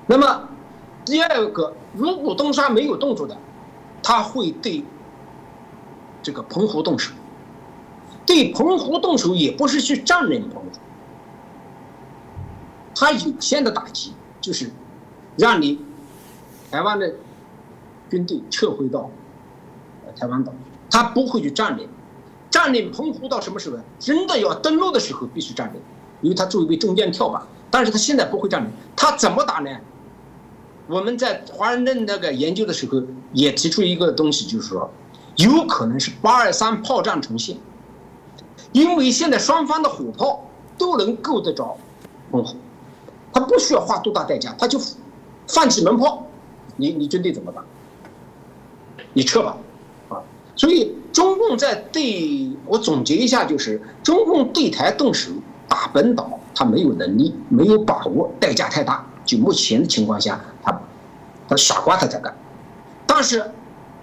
[0.06, 0.48] 那么
[1.04, 3.36] 第二个，如果东沙没有动作的，
[4.02, 4.82] 他会对
[6.22, 7.12] 这个澎湖动手，
[8.24, 10.68] 对澎湖动手也不是去占领澎湖。
[12.94, 14.70] 他有限的打击就是
[15.36, 15.78] 让你
[16.70, 17.14] 台湾的
[18.10, 19.10] 军队撤回到
[20.16, 20.52] 台湾岛，
[20.90, 21.86] 他不会去占领，
[22.50, 23.76] 占领澎湖到什么时候？
[23.98, 25.80] 真的要登陆的时候必须占领，
[26.22, 27.42] 因为他作为中间跳板。
[27.70, 29.70] 但是他现在不会占领，他怎么打呢？
[30.86, 33.02] 我们在华盛顿那个研究的时候
[33.34, 34.90] 也提出一个东西，就是说
[35.36, 37.58] 有可能是八二三炮战重现，
[38.72, 41.76] 因为现在双方的火炮都能够得着
[42.30, 42.56] 澎湖。
[43.30, 44.80] 他不需要花多大代价，他就
[45.46, 46.26] 放几门炮，
[46.76, 47.62] 你你军队怎么办？
[49.12, 49.56] 你撤吧，
[50.08, 50.22] 啊！
[50.56, 55.30] 所以中共在对我总结一下，就是中共对台动手
[55.68, 59.04] 打本岛，他没有能力，没有把握，代价太大。
[59.24, 60.80] 就目前的情况下，他
[61.48, 62.34] 他傻瓜他在干，
[63.06, 63.50] 但是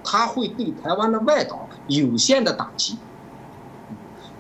[0.03, 2.97] 他会对台湾的外岛有限的打击。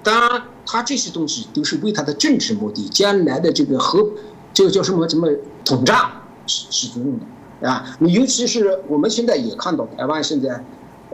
[0.03, 4.07] 当然，他这些东西都是为他的政治目的，将来的这个和。
[4.53, 5.27] 这个叫什么什么
[5.65, 5.99] 统战
[6.47, 7.19] 是是作用
[7.59, 10.63] 的，啊，你尤其是我们现在也看到台湾现在，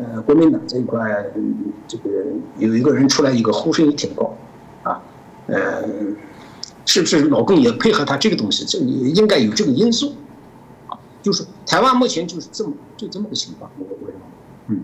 [0.01, 1.25] 呃，国民党这一块，
[1.87, 2.09] 这个
[2.57, 4.35] 有一个人出来一个呼声也挺高，
[4.81, 4.99] 啊，
[5.45, 5.83] 呃，
[6.85, 8.65] 是不是老共也配合他这个东西？
[8.65, 10.15] 这应该有这个因素，
[10.87, 14.11] 啊，就是台湾目前就是这么就这么个情况，我我，
[14.69, 14.81] 嗯。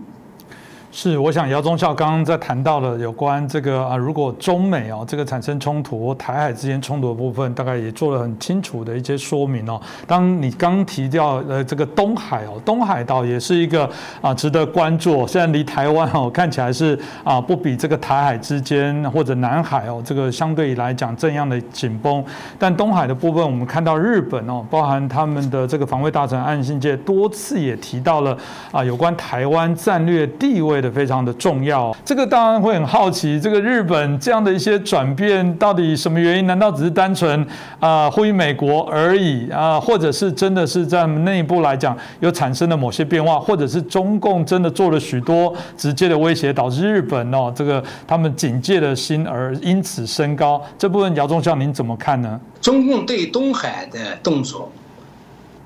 [0.90, 9.78] 是，我想姚忠孝刚刚在谈到了有关这个啊，如果中美哦这个产生冲突，台海之间冲突的部分，大概也做了很清楚的一些说明哦。
[10.06, 13.88] 当你刚提到呃这个东海哦，东海岛也是一个
[14.22, 15.26] 啊值得关注。
[15.26, 22.24] 虽然离台湾哦看起来是啊不比这个台海之间或者南海哦这个相对来讲这样的紧绷，
[22.58, 28.36] 但东海的部分，我们看到日本哦，包含他们的这个防卫大臣岸信介多次也提到了
[28.72, 30.77] 啊有关台湾战略地位。
[30.80, 36.46] 的非常的重要，这个当然会很好奇，这个日本这样的一些转变到底什么原因？
[36.46, 37.46] 难道只是单纯
[37.80, 39.78] 啊呼吁美国而已啊？
[39.78, 50.62] 或者是真的是在内部来讲有产生了某些变化，或者是中共真的做了许多直接的威胁，导致日本哦这个他们警戒的心而因此升高？
[50.78, 52.40] 这部分姚忠孝您怎么看呢？
[52.60, 54.70] 中共对东海的动作，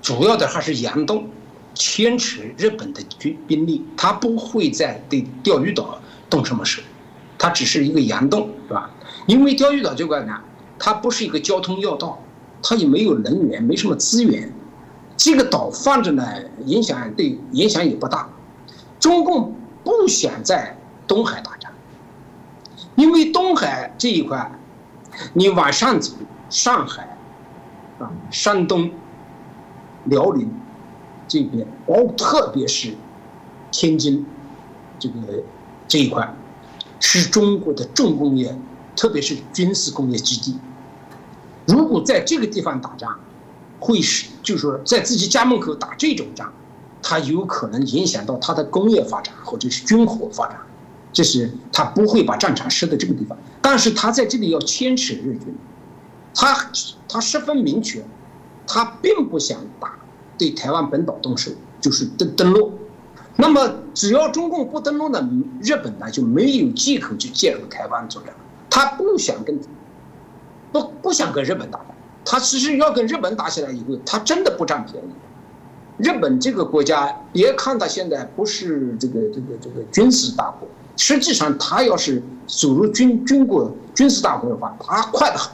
[0.01, 1.25] 主要的还是严冬。
[1.75, 5.99] 牵扯日本的军兵力，他不会再对钓鱼岛
[6.29, 6.83] 动什么手，
[7.39, 8.91] 他只是一个岩洞，是吧？
[9.27, 10.41] 因为钓鱼岛这块呢，
[10.79, 12.23] 它不是一个交通要道，
[12.63, 14.53] 它也没有能源，没什么资源，
[15.17, 16.25] 这个岛放着呢，
[16.67, 18.29] 影响对影响也不大。
[18.99, 19.55] 中共
[19.85, 21.73] 不想在东海打仗，
[22.97, 24.51] 因为东海这一块，
[25.35, 26.13] 你往上走，
[26.51, 27.17] 上海，
[27.99, 28.91] 啊，山东，
[30.05, 30.49] 辽宁。
[31.29, 32.95] 这边，包特别是
[33.71, 34.27] 天津
[34.99, 35.43] 这个
[35.89, 36.35] 这一块，
[37.01, 38.57] 是中国的重工业，
[38.97, 40.57] 特别是军事工业基地。
[41.67, 43.19] 如果在这个地方打仗，
[43.81, 46.53] 会是就是说在自己家门口打这种仗，
[47.03, 50.59] 它有可能影响到它的工业发展或者是军火发展。
[51.15, 55.55] 这是他不会把战场设在这个地方，但是他在这里要牵扯日军，
[56.35, 56.71] 他
[57.07, 58.03] 他十分明确，
[58.67, 59.93] 他并不想打。
[60.43, 62.73] 对台湾本岛动手就是登登陆，
[63.37, 65.25] 那么只要中共不登陆呢，
[65.63, 68.35] 日本呢就没有借口去介入台湾作战。
[68.69, 69.57] 他不想跟，
[70.73, 71.79] 不不想跟日本打，
[72.25, 75.09] 他其实要跟日本打起来以后，他真的不占便宜。
[75.99, 80.67] 日本这个国家，别看他现在不是这个这个这个军事大国，
[80.97, 85.53] 实际上他要是走入军军国军事大国的话，他快得很，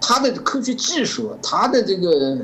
[0.00, 2.38] 他的科学技术，他的这个。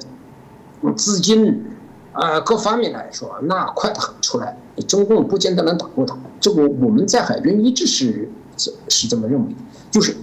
[0.96, 1.64] 资金，
[2.12, 4.56] 啊，各方面来说，那快得很出来。
[4.86, 6.16] 中共不见得能打过他。
[6.40, 9.58] 这个我们在海军一直是是是这么认为的。
[9.90, 10.16] 就是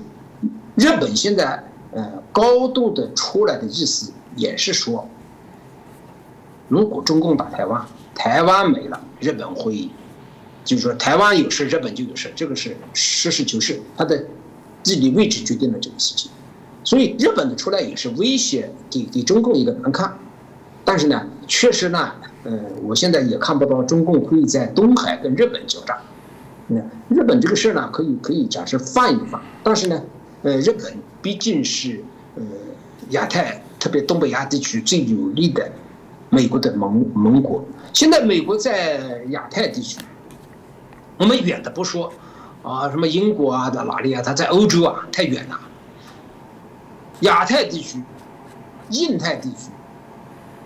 [0.76, 5.10] 日本现在呃高度的出来的意思，也是说，
[6.70, 9.90] 如果中共打台湾，台湾没了，日本会，
[10.64, 14.26] 就是说台湾有事，日本就有事，这个是实事求是，它的
[14.84, 16.32] 地理位置决定了这个事情。
[16.86, 20.18] 所以日本的出来也是威胁，给给中共一个难看。
[20.86, 22.14] 但是呢，确实呢，
[22.44, 25.98] 呃，我现在也看不到中共可以在东海跟日本交战。
[26.68, 26.80] 那
[27.10, 29.42] 日本这个事呢，可以可以暂时放一放。
[29.64, 30.02] 但是呢，
[30.44, 32.04] 呃，日本毕竟是
[32.36, 32.44] 呃
[33.10, 35.72] 亚太，特别东北亚地区最有利的
[36.30, 37.66] 美国的盟盟国。
[37.92, 40.00] 现在美国在亚太地区，
[41.18, 42.12] 我们远的不说，
[42.62, 44.22] 啊，什么英国啊在哪里啊？
[44.24, 45.60] 他在欧洲啊，太远了。
[47.22, 48.04] 亚太地区、
[48.90, 49.70] 印太地区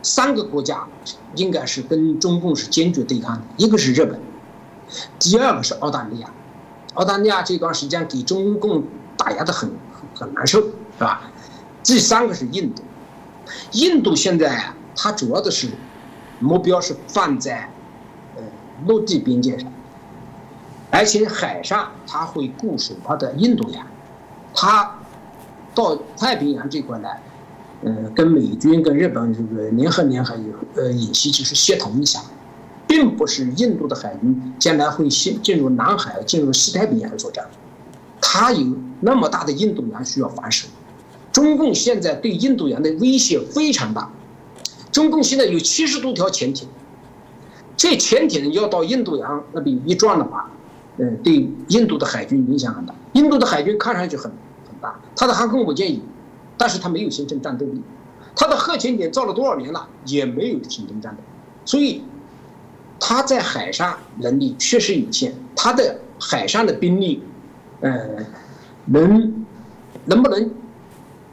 [0.01, 0.87] 三个国家
[1.35, 3.41] 应该是跟中共是坚决对抗的。
[3.57, 4.19] 一个是日本，
[5.19, 6.31] 第二个是澳大利亚。
[6.95, 8.83] 澳大利亚这段时间给中共
[9.17, 9.71] 打压的很
[10.15, 11.31] 很难受，是吧？
[11.83, 12.83] 第三个是印度。
[13.71, 15.69] 印度现在它主要的是
[16.39, 17.71] 目标是放在
[18.35, 18.43] 呃
[18.85, 19.71] 陆地边界上，
[20.91, 23.85] 而且海上它会固守它的印度洋，
[24.53, 24.95] 它。
[25.75, 27.21] 到太平洋这块来，
[27.81, 32.19] 呃，跟美军、跟日本这个联合联合有呃演习，就是协同一下，
[32.85, 37.45] 并不是印度的海军将来会进进入南海、进入西太平洋作战，
[38.19, 40.67] 它有那么大的印度洋需要防守。
[41.31, 44.11] 中共现在对印度洋的威胁非常大，
[44.91, 46.67] 中共现在有七十多条潜艇，
[47.77, 50.51] 这潜艇要到印度洋那边一转的话，
[50.97, 52.93] 嗯，对印度的海军影响很大。
[53.13, 54.23] 印度的海军看上去很
[54.67, 54.99] 很大。
[55.15, 55.99] 它的航空母舰有，
[56.59, 57.81] 但是它没有形成战斗力。
[58.35, 61.21] 它的核潜艇造了多少年了，也没有形成战斗，
[61.65, 62.03] 所以
[62.99, 65.33] 它在海上能力确实有限。
[65.55, 67.23] 它的海上的兵力，
[67.81, 68.25] 呃，
[68.85, 69.45] 能
[70.05, 70.51] 能不能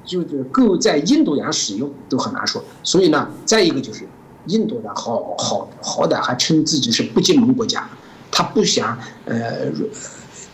[0.05, 2.65] 就是够在印度洋使用都很难说。
[2.83, 4.09] 所以呢，再一个就是
[4.47, 7.89] 印度呢，好好好歹还称自己是不结盟国家，
[8.31, 9.71] 他不想呃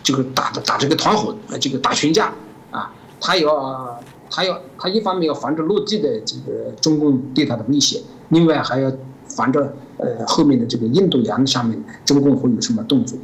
[0.02, 2.32] 这个打打这个团伙，这个打群架
[2.70, 2.92] 啊。
[3.24, 4.00] 他要，
[4.34, 8.90] 他要，他一方面要防着落地的这个中共对他的威胁，另外还要
[9.26, 13.18] 防着呃后面的这个印度洋上面中共会有什么动作。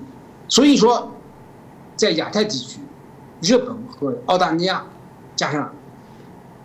[0.49, 1.11] 所以说，
[1.97, 2.79] 在亚太地区，
[3.41, 4.85] 日本和澳大利亚，
[5.35, 5.73] 加上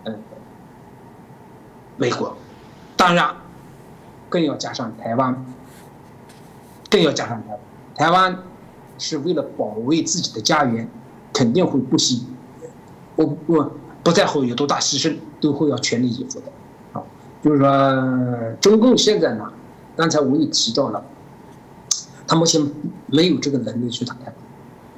[0.04, 0.14] 呃
[1.96, 2.36] 美国，
[2.96, 3.34] 当然
[4.28, 5.42] 更要加上台湾，
[6.90, 7.60] 更要加上台湾。
[7.94, 8.38] 台湾
[8.98, 10.86] 是为了保卫自己的家园，
[11.32, 12.26] 肯定会不惜。
[13.16, 13.70] 不不
[14.04, 16.46] 不在乎有多大牺牲，都会要全力以赴的，
[16.92, 17.02] 啊，
[17.42, 19.50] 就是说中共现在呢，
[19.96, 21.02] 刚才我也提到了，
[22.26, 22.60] 他目前
[23.06, 24.34] 没有这个能力去打台湾，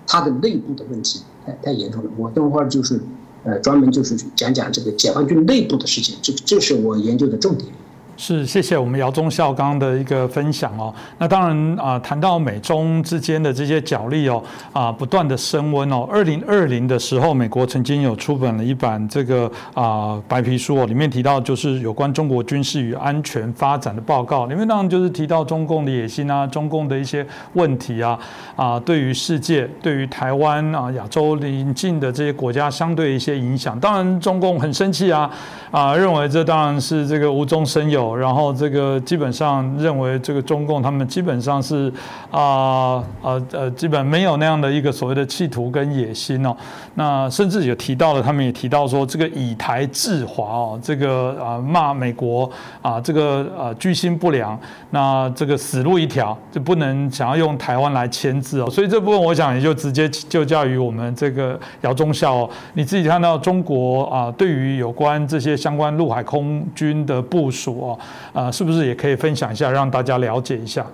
[0.09, 2.11] 他的内部的问题太太严重了。
[2.17, 3.01] 我等会儿就是
[3.45, 7.73] 呃专门就是讲讲这个解放军内部的事情，这这是我研究的重点。
[8.19, 10.93] 是，谢谢我们姚忠孝刚的一个分享哦。
[11.19, 14.43] 那当然啊，谈到美中之间的这些角力哦，
[14.73, 16.09] 啊，不断的升温哦。
[16.11, 28.19] 二零二零的时候，美国曾经有出版了一版这个啊白皮书哦，里面提到就是有关中国军事与安全发展的报告，里面当然就是提到中共的野心啊，中共的一些问题啊，
[28.57, 33.79] 啊，对于世界、对于台湾啊、亚洲邻近的这些国家相对一些影响。
[33.79, 35.31] 当然，中共很生气啊，
[35.71, 38.06] 啊，认为这当然是这个无中生有。
[38.15, 41.91] 然后这个基本上认为这个中共他们基本上是
[42.31, 46.55] 啊呃呃基本没有那样的一个所谓的企图跟野心哦。
[46.95, 52.51] 那甚至有提到了，他们也提到说这个以台制华哦，这个啊骂美国
[52.83, 54.59] 啊这个啊居心不良，
[54.91, 58.71] 那这个死路一条就不能想要用台湾来牵制哦。
[58.71, 67.96] 所以这部分我想也就直接就教于我们这个姚忠孝哦，你自己看到中国啊对于有关这些相关陆海空军的部署哦。
[68.33, 70.87] 啊，是不是也可以分享一下，让大家了解一下？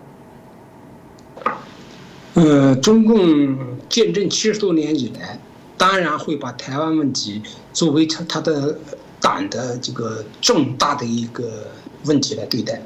[2.35, 3.57] 呃，中共
[3.89, 5.39] 建政七十多年以来，
[5.77, 7.43] 当然会把台湾问题
[7.75, 8.79] 作为他他的
[9.21, 11.67] 党的这个重大的一个
[12.07, 12.81] 问题来对待，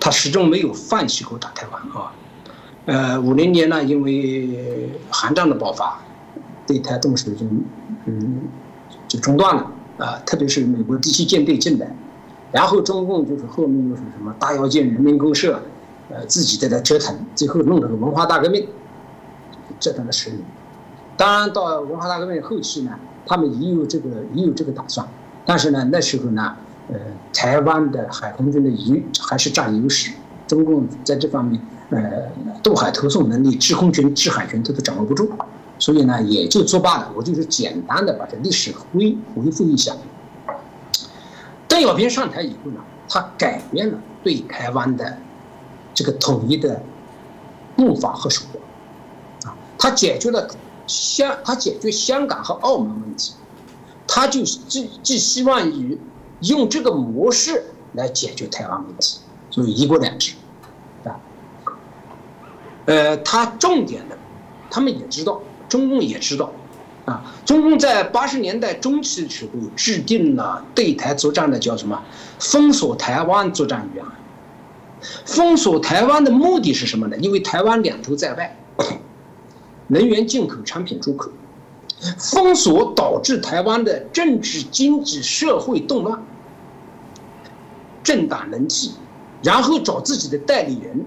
[0.00, 2.10] 他始终没有放弃过打台湾啊。
[2.86, 6.00] 呃，五零年呢，因为韩战的爆发，
[6.66, 7.44] 对台动手就
[8.06, 8.42] 嗯
[9.06, 11.94] 就中断了啊，特别是美国第七舰队进来。
[12.52, 15.60] 然后中共就是后面又是什么大跃进、人民公社，
[16.08, 18.66] 呃，自己在那折腾，最后弄了个文化大革命，
[19.80, 20.40] 折腾了十年。
[21.16, 22.92] 当然到文化大革命后期呢，
[23.26, 25.06] 他们也有这个也有这个打算，
[25.44, 26.54] 但是呢，那时候呢，
[26.88, 26.94] 呃，
[27.32, 30.12] 台湾的海空军的优还是占优势，
[30.46, 32.00] 中共在这方面，呃，
[32.62, 35.28] 渡海投送能力、制空权、制海权，他都掌握不住，
[35.78, 37.12] 所以呢，也就作罢了。
[37.16, 39.92] 我就是简单的把这历史恢恢复一下。
[41.76, 45.18] 邓小平上台以后呢，他改变了对台湾的
[45.92, 46.80] 这个统一的
[47.76, 50.48] 步伐和手段，啊，他解决了
[50.86, 53.34] 香，他解决香港和澳门问题，
[54.08, 56.00] 他就寄寄希望于
[56.40, 57.62] 用这个模式
[57.92, 59.18] 来解决台湾问题，
[59.50, 60.32] 所以一国两制，
[61.04, 61.20] 啊，
[62.86, 64.16] 呃，他重点的，
[64.70, 66.50] 他们也知道，中共也知道。
[67.06, 72.02] 啊，中共在八十年代中期的时候制定了对台作战的叫什么
[72.38, 74.08] “封锁台湾作战预案”。
[75.24, 77.16] 封锁台湾的目的是什么呢？
[77.18, 78.56] 因为台湾两头在外，
[79.86, 81.30] 能源进口、产品出口，
[82.18, 86.20] 封锁导致台湾的政治、经济、社会动乱，
[88.02, 88.94] 政党人气，
[89.44, 91.04] 然后找自己的代理人，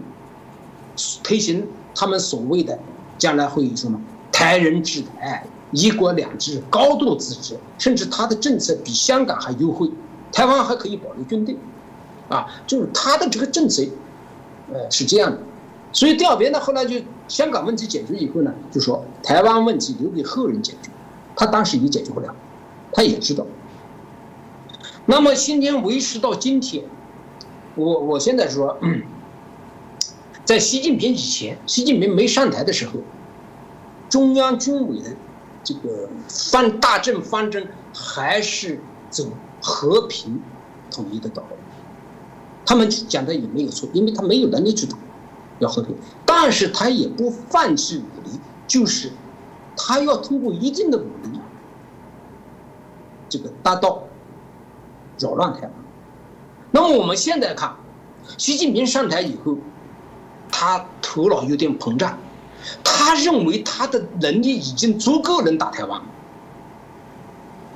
[1.21, 2.79] 推行他们所谓的
[3.17, 3.99] 将来会有什么
[4.31, 5.45] “台人治台”。
[5.71, 9.87] 一国两制，高度自治，甚至他的政策比香港还优惠，
[10.31, 11.55] 台湾还可以保留军队，
[12.27, 13.83] 啊，就是他的这个政策，
[14.73, 15.37] 呃，是这样的。
[15.91, 20.89] 所以调边呢，后来就香港问题解决以后呢，就说台湾问题留给后人解决，
[21.35, 22.33] 他当时也解决不了，
[22.91, 23.45] 他也知道。
[25.05, 26.83] 那么新年维持到今天，
[27.75, 28.77] 我我现在说，
[30.45, 32.93] 在习近平以前，习近平没上台的时候，
[34.09, 35.15] 中央军委的。
[35.63, 38.79] 这个方大政方针还是
[39.09, 39.25] 走
[39.61, 40.41] 和平
[40.89, 41.55] 统一的道路，
[42.65, 44.97] 他们讲的也没有错，因为他没有能力去打，
[45.59, 45.95] 要和平，
[46.25, 49.11] 但是他也不放弃武力，就是
[49.75, 51.39] 他要通过一定的武力，
[53.27, 54.03] 这个达到
[55.19, 55.71] 扰乱台湾。
[56.71, 57.75] 那么我们现在看，
[58.37, 59.57] 习近平上台以后，
[60.49, 62.17] 他头脑有点膨胀。
[62.83, 66.01] 他认为他的能力已经足够能打台湾，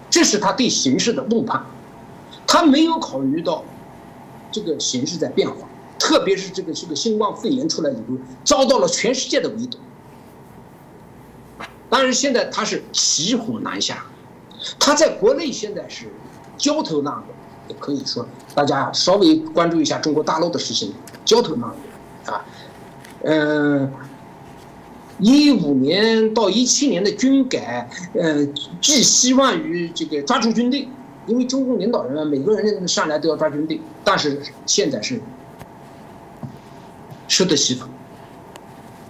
[0.10, 1.66] 这是他对形势的误判，
[2.46, 3.64] 他没有考虑到
[4.52, 5.68] 这个形势在变化，
[5.98, 9.78] 特别是这个这个新冠肺炎出来以后，遭到了全世界的围堵。
[11.90, 14.06] 当然，现在他是骑虎难下，
[14.80, 16.06] 他在国内现在是
[16.58, 17.24] 焦头烂额，
[17.70, 20.94] 也可以说大家稍微关注一下中国大陆的事情，
[21.26, 22.46] 焦头烂额啊，
[23.24, 23.92] 嗯。
[25.24, 28.46] 一五年到一七年的军改，呃，
[28.82, 30.86] 寄希望于这个抓住军队，
[31.28, 35.22] 因为中共领导人啊，每个人上来都要抓军队，但是现在是
[37.30, 37.88] 适得其反，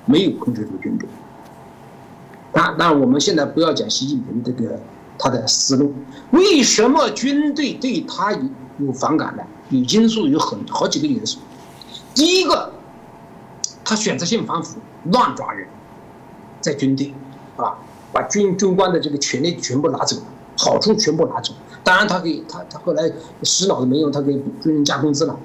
[0.06, 1.10] 没有控制住军队。
[2.54, 4.80] 那那我们现在不要讲习近平这个
[5.18, 5.92] 他的思路，
[6.30, 8.42] 为什么军队对他有
[8.86, 9.42] 有反感呢？
[9.72, 11.40] 有因素有很好几个因素，
[12.14, 12.72] 第一个，
[13.84, 15.68] 他选择性反腐，乱抓人。
[16.64, 17.14] 在军队，
[17.58, 17.76] 啊，
[18.14, 20.16] 把军军官的这个权利全部拿走，
[20.58, 21.54] 好处全部拿走。
[21.84, 23.12] 当然，他给他他后来
[23.42, 25.38] 洗脑子没用，他给军人加工资了。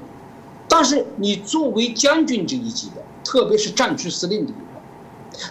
[0.68, 4.52] 但是你作为将军这一级的，特别是战区司令的，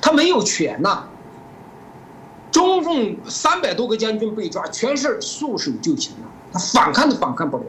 [0.01, 1.03] 他没有权呐。
[2.49, 7.65] 中共三百多个将军被抓，全是束手就擒了，他反抗都反抗不了，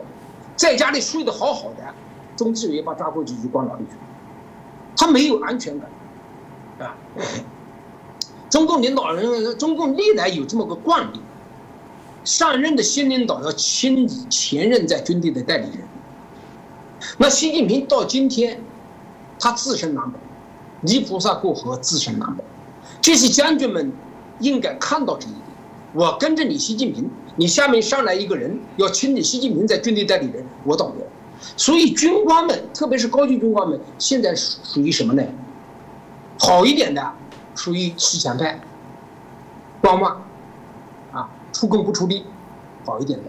[0.55, 1.83] 在家里睡得好好的，
[2.37, 4.01] 中纪委把抓过去就关牢里去了，
[4.97, 6.95] 他没有安全感，啊。
[8.51, 11.21] 中共领导人，中共历来有这么个惯例，
[12.25, 15.87] 上任的新领导要清理前任在军队的代理人。
[17.19, 18.61] 那习近平到今天，
[19.39, 20.19] 他自身难保，
[20.81, 22.43] 泥菩萨过河，自身难保。
[23.01, 23.93] 这些将军们
[24.41, 25.43] 应该看到这一点。
[25.95, 31.05] 我跟着你习近平，你下面上来一个人要清理习近平在军队代理人，我倒霉。
[31.57, 35.23] 所以军官们，特别是高级军官们，现在属属于什么呢？
[36.39, 37.13] 好一点的。
[37.59, 38.61] 属于吃钱派，
[39.81, 40.23] 观望，
[41.13, 42.25] 啊，出工不出力，
[42.87, 43.29] 好一点的；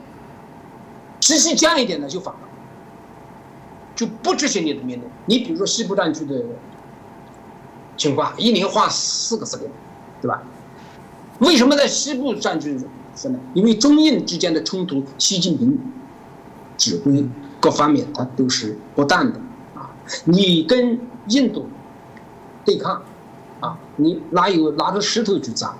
[1.20, 2.40] 脾气犟一点的就反了，
[3.96, 5.04] 就不执行你的命令。
[5.26, 6.46] 你比如说西部战区的
[7.98, 9.68] 情况，一年换四个司令，
[10.22, 10.44] 对吧？
[11.40, 12.78] 为什么在西部战区
[13.16, 13.40] 是呢？
[13.56, 15.76] 因为中印之间的冲突，习近平
[16.78, 17.28] 指挥
[17.60, 19.40] 各方面他都是不当的
[19.74, 19.90] 啊。
[20.26, 21.00] 你跟
[21.30, 21.68] 印度
[22.64, 23.02] 对抗。
[23.60, 25.76] 啊，你哪有拿着石头去砸？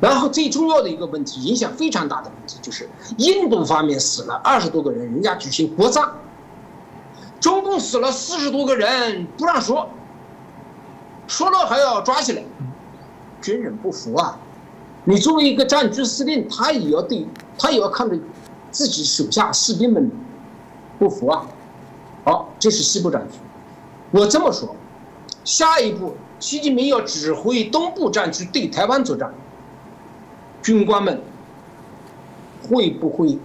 [0.00, 2.88] 然后最重要的一个问题，影响非常大的问题，就是
[3.18, 6.04] 印度方面死了二十多个人，人家举行国葬；
[7.38, 9.88] 中共死了四十多个人，不让说，
[11.28, 12.42] 说了还要抓起来，
[13.40, 14.36] 军人不服啊！
[15.04, 17.24] 你作为一个战区司令，他也要对，
[17.56, 18.18] 他也要看着
[18.72, 20.10] 自己手下士兵们
[20.98, 21.46] 不服啊！
[22.24, 23.38] 好，这是西部战区，
[24.10, 24.74] 我这么说，
[25.44, 26.16] 下一步。
[26.38, 29.32] 习近平要指挥东部战区对台湾作战，
[30.62, 31.20] 军官们
[32.68, 33.38] 会不会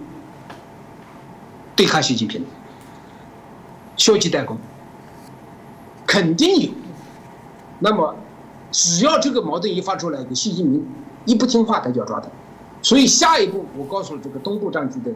[1.74, 2.44] 对抗习近平？
[3.96, 4.56] 消极怠工，
[6.06, 6.70] 肯定有。
[7.78, 8.14] 那么，
[8.70, 10.86] 只要这个矛盾一发出来，给习近平
[11.24, 12.28] 一不听话，他就要抓他。
[12.80, 15.10] 所以下一步，我告诉这个东部战区的，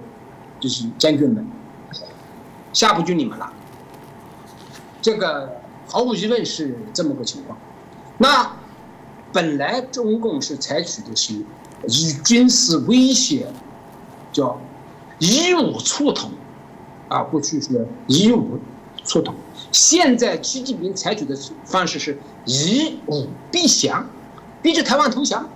[0.60, 1.46] 就是将军们，
[2.72, 3.52] 下步就你们了。
[5.00, 7.58] 这个毫无疑问是这么个情况。
[8.18, 8.56] 那
[9.32, 11.34] 本来中共是采取的是
[11.86, 13.46] 以军事威胁，
[14.32, 14.58] 叫
[15.18, 16.30] 以武促统，
[17.08, 18.58] 啊，过去是以武
[19.04, 19.34] 促统，
[19.70, 24.06] 现在习近平采取的方式是以武逼降，
[24.62, 25.48] 逼着台湾投降。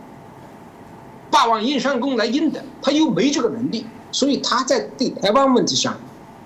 [1.30, 5.96] 霸王硬上弓来硬的，他又没这个能力，所以他在对台湾问题上，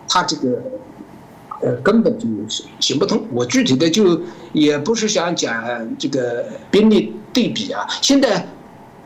[0.07, 0.62] 他这个，
[1.65, 2.28] 呃，根本就
[2.78, 3.27] 行不通。
[3.32, 4.20] 我具体的就
[4.53, 7.86] 也不是想讲这个兵力对比啊。
[8.03, 8.47] 现在，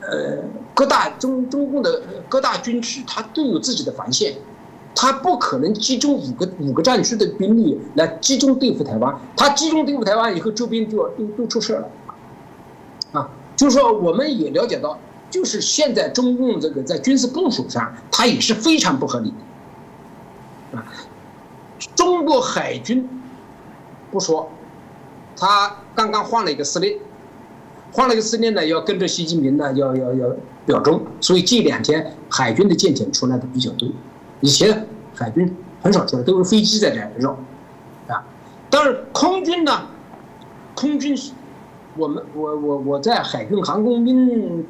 [0.01, 0.39] 呃，
[0.74, 4.35] 各大中中共的各大军区，他都有自己的防线，
[4.93, 9.16] 他不可能集中五个五个战区的兵力来集中对付台湾。
[9.36, 11.89] 他集中对付台湾以后，周边就要都都出事了，
[13.12, 14.98] 啊，就是说我们也了解到。
[15.30, 19.30] 就是现在中共这个在军事部署上，它也是非常不合理
[20.72, 20.86] 的，啊，
[22.28, 23.09] 国海军
[24.12, 24.48] 不说，
[25.34, 26.98] 他刚刚换了一个司令，
[27.92, 30.36] 换了一个司令呢，要跟着习近平呢，要要要
[30.66, 33.88] 表忠，所以这两天海军的舰艇出来的比较多，
[34.40, 37.32] 以前海军很少出来，都是飞机在这绕，
[38.06, 38.22] 啊，
[38.68, 39.86] 但是空军呢，
[40.74, 41.16] 空军，
[41.96, 44.66] 我们我我我在海军航空兵。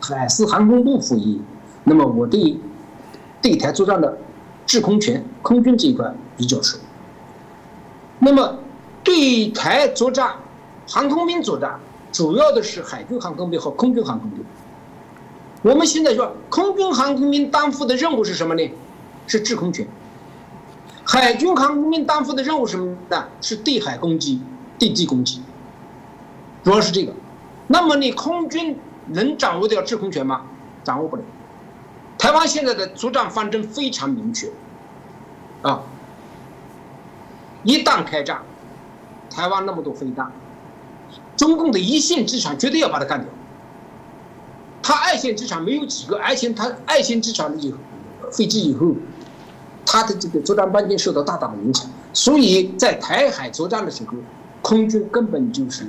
[0.00, 1.42] 海事航空部服役，
[1.82, 2.56] 那么我对
[3.42, 4.16] 对台作战的
[4.64, 6.78] 制空权，空军这一块比较熟。
[8.18, 8.58] 那么
[9.04, 10.36] 对台作战，
[10.88, 11.78] 航空兵作战，
[12.10, 14.42] 主要的是海军航空兵和空军航空兵。
[15.60, 18.70] 我们现在说，空军航空兵担负的任务是什么呢？
[19.26, 19.86] 是制空权。
[21.04, 23.24] 海军航空兵担负的任务什么呢？
[23.42, 24.40] 是对海攻击、
[24.78, 25.42] 对地攻击，
[26.64, 27.12] 主要是这个。
[27.66, 28.78] 那么你空军。
[29.10, 30.42] 能掌握掉制空权吗？
[30.84, 31.22] 掌握不了。
[32.18, 34.50] 台湾现在的作战方针非常明确，
[35.62, 35.80] 啊，
[37.68, 38.40] 一旦开战，
[39.28, 40.32] 台湾那么多飞弹，
[41.36, 43.28] 中共的一线机场绝对要把它干掉。
[44.82, 47.74] 他二线机场没有几个，而且他二线机场的以
[48.32, 48.94] 飞机以后，
[49.84, 54.14] 他的这个作战半径受到大大的影响，所以在台海作战的时候，
[54.62, 55.86] 空军根本就是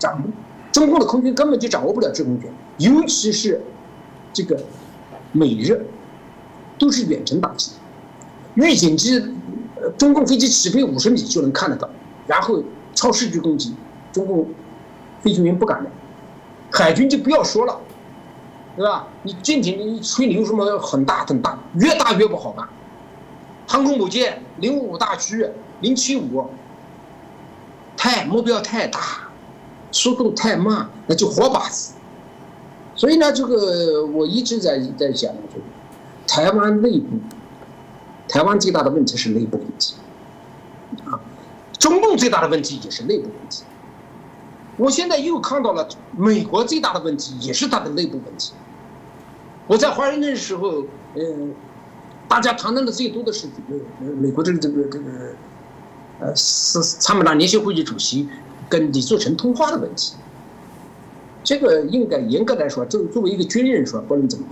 [0.00, 0.28] 掌握。
[0.72, 3.62] 中共的空军根本就掌握不了制空权，尤其是
[4.32, 4.60] 这个
[5.30, 5.86] 美日
[6.76, 7.70] 都是远程打击，
[8.54, 9.20] 预警机，
[10.00, 11.86] 中共飞机起飞五十米就能看得到，
[12.26, 12.64] 然后
[12.94, 13.74] 超视距攻击，
[14.10, 14.48] 中共
[15.20, 15.90] 飞行员不敢的，
[16.72, 17.78] 海军就不要说了，
[18.78, 19.06] 对吧？
[19.24, 22.66] 你舰艇你吹牛什么很大很大，越大越不好办。
[23.68, 25.46] 航空母舰零五大驱
[25.82, 26.46] 零七五，
[27.94, 29.00] 太目标太大。
[29.92, 31.92] 速度太慢，那就活靶子。
[32.94, 35.30] 所以呢，这个我一直在在讲，
[36.26, 37.18] 台湾内部，
[38.30, 39.94] 台湾最大的问题是内部问题，
[41.04, 41.18] 啊，
[41.78, 43.64] 中共最大的问题也是内部问题。
[44.76, 45.86] 我现在又看到了
[46.16, 48.52] 美国最大的问题也是它的内部问题。
[49.66, 50.84] 我在华盛顿的时候，
[51.16, 51.52] 嗯，
[52.28, 53.82] 大家谈论的最多的是这个
[54.14, 55.04] 美国这个这个这个，
[56.20, 58.28] 呃，是参谋长联席会议主席。
[58.68, 60.14] 跟李作成通话的问题，
[61.42, 64.44] 这个应该严格来说，作作为一个军人说不能这么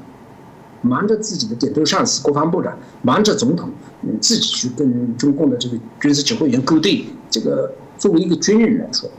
[0.82, 3.70] 瞒着自己的顶头上司国防部长，瞒着总统，
[4.02, 9.10] 嗯，自己去跟中共的这个军事指挥员勾兑，这个作为一个军人来说，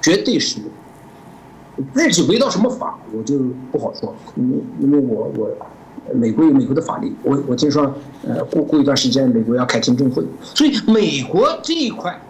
[0.00, 0.60] 绝对是
[1.94, 3.38] 具体违到什么法，我就
[3.70, 5.50] 不好说，因为因为我我
[6.14, 12.20] 美国有美国的法律，我我听说，呃，过过一段时间美国要开听证会，所以美国这一块，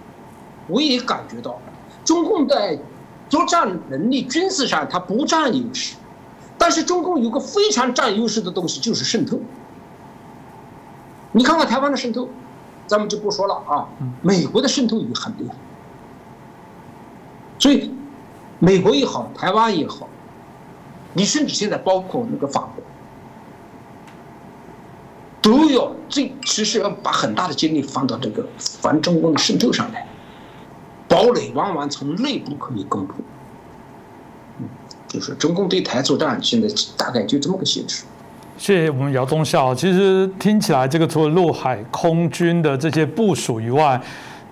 [0.68, 1.60] 我也感觉到。
[2.04, 2.78] 中共在
[3.30, 5.96] 作战能力、军事上它不占优势，
[6.64, 9.38] 但是中共有个非常占优势的东西，就是渗透。
[11.32, 12.26] 你看看台湾的渗透，
[12.86, 13.86] 咱们就不说了啊。
[14.22, 15.54] 美国的渗透也很厉害，
[17.58, 17.92] 所以
[18.60, 20.08] 美国也好，台湾也好，
[21.12, 22.82] 你甚至现在包括那个法国，
[25.42, 30.06] 都要最其实要把很大的精力放到这个反中共的渗透上来。
[31.08, 33.33] 堡垒往往从内部可以攻破，嗯，
[35.14, 36.66] 就是中共对台作战现在
[36.96, 38.02] 大概就这么个形式。
[38.58, 39.72] 谢谢我们姚东孝。
[39.72, 44.00] 其实听起来，这个除了陆海空军的这些部署以外，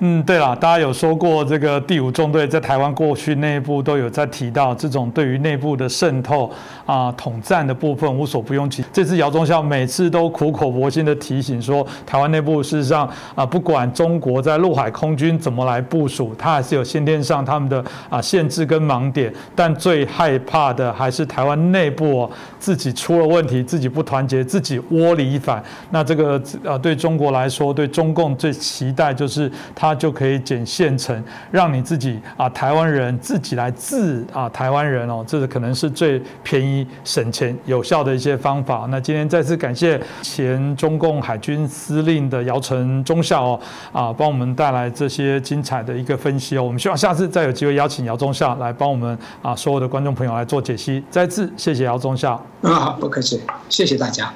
[0.00, 6.50] 嗯，对了，大家有说过这个第五纵队在台湾过去内部都有在提到这种对于内部的渗透
[6.84, 8.84] 啊、统战的部分无所不用其。
[8.92, 19.32] 这次姚忠孝每次都苦口婆心的提醒说，台湾内部事实上啊，不管中国在陆海空军怎么来部署，它还是有先天上他们的啊限制跟盲点。
[19.54, 22.28] 但最害怕的还是台湾内部、
[22.58, 25.62] 自己出了问题，自己不团结，自己窝里反。
[25.90, 29.50] 那这个啊，对中国来说，对中共最期待就是
[29.82, 38.86] 它就可以捡现成，让你自己啊台湾人自己来治啊台湾人哦，这个可能是最便宜、省钱、有效的一些方法。
[38.90, 43.60] 那今天再次感谢前中共海军司令的姚晨中校哦
[43.92, 46.62] 啊，帮我们带来这些精彩的一个分析哦。
[46.62, 51.02] 我们希望下次再有机会邀请姚中校来帮我们啊所有的观众朋友来做解析。
[51.10, 52.34] 再次谢谢姚中校。
[52.62, 54.32] 啊，好，不客气，谢谢大家。